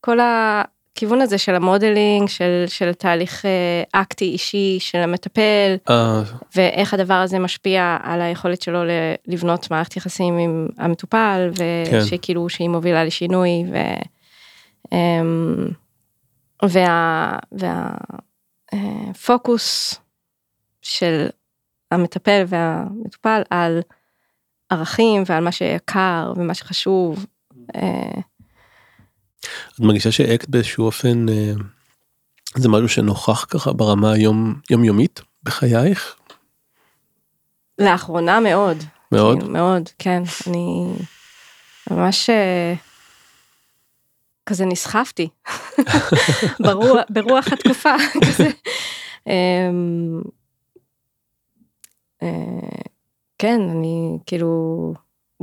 [0.00, 6.22] כל הכיוון הזה של המודלינג, של, של תהליך אה, אקטי אישי של המטפל, אה,
[6.56, 8.80] ואיך הדבר הזה משפיע על היכולת שלו
[9.26, 11.98] לבנות מערכת יחסים עם המטופל, כן.
[12.02, 13.76] ושכאילו שהיא מובילה לשינוי, ו...
[14.92, 15.68] אמ,
[16.62, 17.38] וה...
[17.52, 17.90] וה...
[18.72, 19.94] אה, פוקוס
[20.82, 21.28] של
[21.90, 23.80] המטפל והמטופל על
[24.70, 27.26] ערכים ועל מה שיקר ומה שחשוב.
[27.76, 28.20] אה,
[29.74, 31.52] את מרגישה שאקט באיזשהו אופן אה,
[32.54, 36.16] זה משהו שנוכח ככה ברמה היום יומיומית בחייך?
[37.78, 38.76] לאחרונה מאוד.
[39.12, 39.38] מאוד?
[39.38, 40.22] כאילו, מאוד, כן.
[40.46, 40.86] אני
[41.90, 42.74] ממש אה,
[44.46, 45.28] כזה נסחפתי
[46.64, 47.94] ברוח, ברוח התקופה.
[48.26, 48.50] כזה.
[53.40, 54.92] כן, אני כאילו,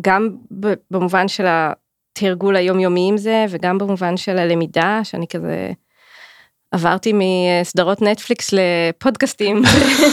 [0.02, 0.30] גם
[0.92, 5.72] במובן של התרגול היומיומי עם זה, וגם במובן של הלמידה, שאני כזה
[6.72, 9.62] עברתי מסדרות נטפליקס לפודקאסטים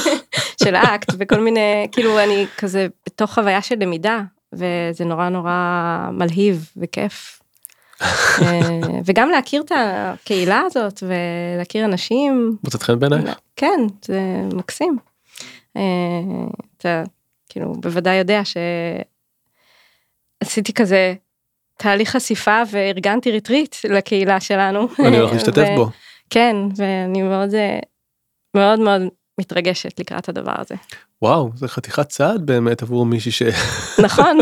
[0.65, 4.21] של אקט וכל מיני, כאילו אני כזה בתוך חוויה של למידה,
[4.53, 7.41] וזה נורא נורא מלהיב וכיף.
[8.03, 8.61] אה,
[9.05, 13.39] וגם להכיר את הקהילה הזאת ולהכיר אנשים, מוצאת חן בעינייך?
[13.57, 14.21] כן, זה
[14.53, 14.99] מקסים.
[15.77, 15.83] אה,
[16.77, 17.03] אתה
[17.55, 18.43] כאילו בוודאי יודע
[20.45, 21.15] שעשיתי כזה
[21.79, 24.89] תהליך חשיפה וארגנתי ריטריט לקהילה שלנו.
[24.99, 25.89] אני הולך להשתתף בו.
[26.31, 27.79] כן, ואני מאוד, אה,
[28.57, 29.03] מאוד מאוד
[29.41, 30.75] מתרגשת לקראת הדבר הזה.
[31.23, 33.43] וואו, זה חתיכת צעד באמת עבור מישהי ש...
[34.05, 34.39] נכון.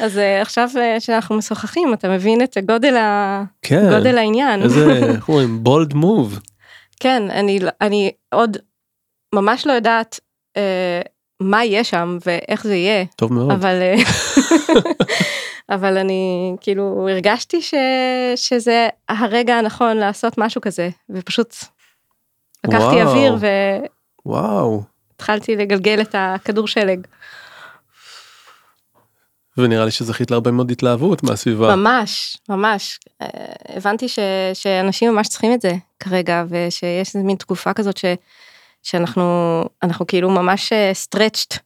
[0.00, 3.44] אז אה, עכשיו אה, שאנחנו משוחחים, אתה מבין את גודל, ה...
[3.62, 4.62] כן, גודל העניין.
[4.62, 6.40] איזה, איך אומרים, בולד מוב.
[7.00, 8.56] כן, אני, לא- אני עוד
[9.34, 10.20] ממש לא יודעת
[10.56, 11.00] אה,
[11.40, 13.50] מה יהיה שם ואיך זה יהיה, טוב מאוד.
[13.50, 13.94] אבל, אה,
[15.76, 17.74] אבל אני כאילו הרגשתי ש,
[18.36, 21.54] שזה הרגע הנכון לעשות משהו כזה, ופשוט
[22.64, 23.08] לקחתי וואו.
[23.08, 23.36] אוויר
[24.26, 24.82] וואו.
[25.10, 27.06] והתחלתי לגלגל את הכדור שלג.
[29.58, 31.76] ונראה לי שזכית להרבה מאוד התלהבות מהסביבה.
[31.76, 33.00] ממש, ממש.
[33.22, 33.28] אה,
[33.76, 34.18] הבנתי ש,
[34.54, 38.04] שאנשים ממש צריכים את זה כרגע, ושיש מין תקופה כזאת ש,
[38.86, 41.58] שאנחנו אנחנו כאילו ממש סטרצ'ט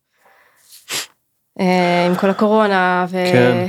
[2.07, 3.67] עם כל הקורונה, כן.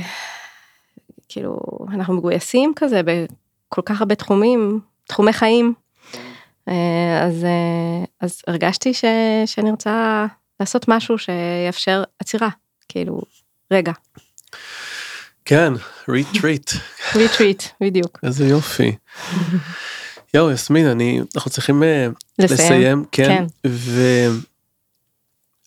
[1.26, 1.58] וכאילו
[1.92, 5.74] אנחנו מגויסים כזה בכל כך הרבה תחומים, תחומי חיים.
[6.68, 9.04] אה, אז, אה, אז הרגשתי ש,
[9.46, 10.26] שאני רוצה
[10.60, 12.48] לעשות משהו שיאפשר עצירה,
[12.88, 13.20] כאילו,
[13.70, 13.92] רגע,
[15.44, 15.72] כן,
[16.08, 16.70] ריטריט.
[17.14, 18.18] ריטריט, בדיוק.
[18.22, 18.96] איזה יופי.
[20.34, 22.08] יואו, יסמין, אני, אנחנו צריכים אה,
[22.38, 22.60] לסיים.
[22.60, 23.70] לסיים, כן, כן.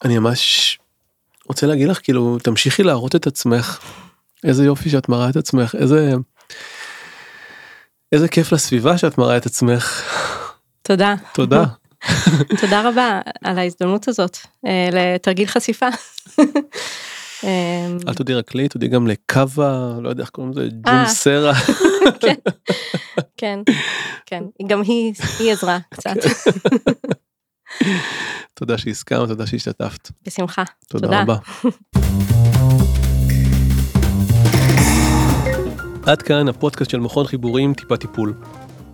[0.02, 0.78] ואני ממש
[1.46, 3.80] רוצה להגיד לך, כאילו, תמשיכי להראות את עצמך.
[4.44, 6.14] איזה יופי שאת מראה את עצמך, איזה...
[8.12, 10.04] איזה כיף לסביבה שאת מראה את עצמך.
[10.82, 11.16] תודה.
[11.34, 11.64] תודה.
[12.62, 15.88] תודה רבה על ההזדמנות הזאת אה, לתרגיל חשיפה.
[17.44, 21.08] אה, אל תודי רק לי, תודי גם לקאבה, לא יודע איך קוראים לזה, ג'ום אה.
[21.08, 21.54] סרה.
[23.38, 23.60] כן,
[24.26, 26.16] כן, גם היא, היא עזרה קצת,
[28.54, 30.10] תודה שהסכמת, תודה שהשתתפת.
[30.26, 30.64] בשמחה.
[30.88, 31.22] תודה תודה.
[31.22, 31.36] רבה.
[36.06, 38.34] עד כאן הפודקאסט של מכון חיבורים טיפה טיפול.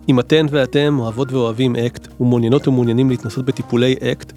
[0.08, 4.32] אם אתן ואתם אוהבות ואוהבים אקט ומעוניינות ומעוניינים להתנסות בטיפולי אקט,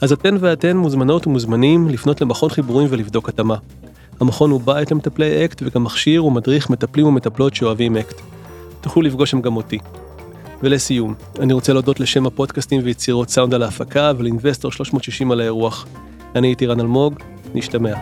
[0.00, 3.56] אז אתן ואתן מוזמנות ומוזמנים לפנות למכון חיבורים ולבדוק התאמה.
[4.20, 8.20] המכון הוא בית למטפלי אקט וגם מכשיר ומדריך מטפלים ומטפלות שאוהבים אקט.
[8.80, 9.78] תוכלו לפגוש שם גם אותי.
[10.62, 15.86] ולסיום, אני רוצה להודות לשם הפודקאסטים ויצירות סאונד על ההפקה ול Investor 360 על האירוח.
[16.34, 17.14] אני הייתי רן אלמוג,
[17.54, 17.94] נשתמע.